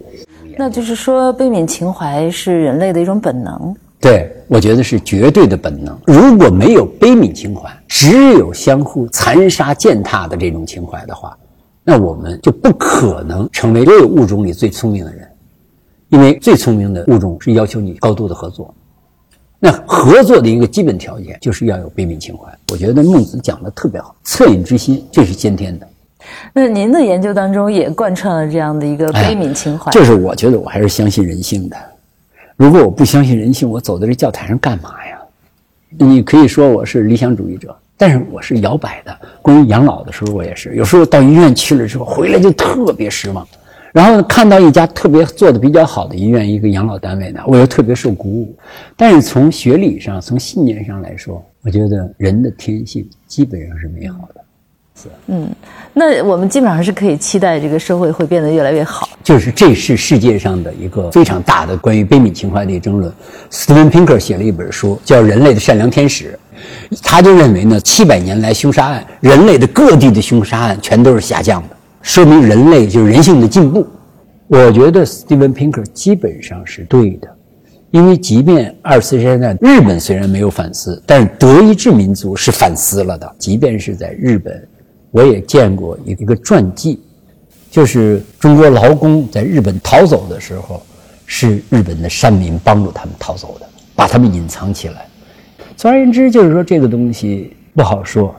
[0.56, 3.74] 那就是说，悲悯情怀是人类的一种本能。
[4.00, 5.96] 对，我觉得是绝对的本能。
[6.06, 11.36] 如果没有悲悯情怀，只有相互残杀践踏的这种情怀的话，
[11.84, 15.28] 那我们就不可能成为所有物种里最聪明的人。
[16.12, 18.72] 因为最聪明的物种是要求你高度的合作，
[19.58, 22.52] 那合作的一个基本条件就是要有悲悯情怀。
[22.70, 25.88] 我觉得孟子讲的特别好，恻隐之心这是先天的。
[26.52, 29.90] 那您的研究当中也贯穿了这样的一个悲悯情怀。
[29.90, 31.76] 就是我觉得我还是相信人性的。
[32.56, 35.18] 如果我不相信人性，我走在这教台上干嘛呀？
[35.96, 39.18] 你可以说我是理想主义者，但是我是摇摆的。
[39.40, 43.48] 关于养老的时候，我也是有时候到医院去了之后回来就特别失望。
[43.92, 48.56] 然后看到一家特别做的比较好的医院，一个养老单位呢，我又特别受鼓舞。
[48.96, 54.40] 但是从学理上、从信念上来说，我觉得人的天性基本上是美好的。
[54.94, 55.48] 是，嗯，
[55.94, 59.08] 那我们基本上是可以期待这个社会会变得越来越好。
[59.22, 63.12] 就是这是世界上的一个非常大的关于悲悯情怀的争论。
[63.50, 66.38] 斯蒂芬·平克写了一本书叫《人类的善良天使》，
[67.02, 71.76] 他就认为呢，七百年来凶杀案，人类的各地的凶杀案全都是下降的。
[72.02, 73.86] 说明人类就是人性的进步，
[74.48, 77.28] 我觉得斯蒂文·平克基本上是对的，
[77.92, 83.32] 因为即便二次世界大战日本虽然没有反思，但是德意志民族是反思了的。
[83.38, 84.66] 即便是在日本，
[85.12, 87.00] 我也见过一个传记，
[87.70, 90.82] 就是中国劳工在日本逃走的时候，
[91.24, 95.06] 是日本的山民帮助他们逃走的，把他们隐藏起来。
[95.76, 98.34] 总而言之，就是说这个东西不好说，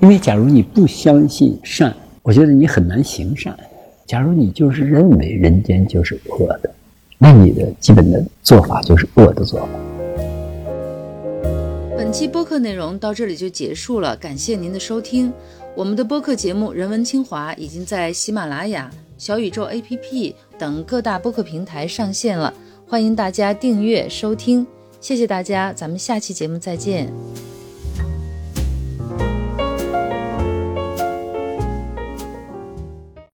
[0.00, 1.92] 因为假如你不相信善。
[2.22, 3.58] 我觉得你很难行善。
[4.06, 6.70] 假如你就是认为人间就是恶的，
[7.18, 9.68] 那你的基本的做法就是恶的做法。
[11.96, 15.32] 本期播客内容到这里就结束了，感谢您的收听。
[15.74, 22.52] 我们的播客节目《人文清华》已经在喜马拉雅、小宇宙 APP 等各大播客平台上线了。
[22.86, 24.66] 欢迎大家订阅收听，
[25.00, 27.10] 谢谢大家，咱们下期节目再见。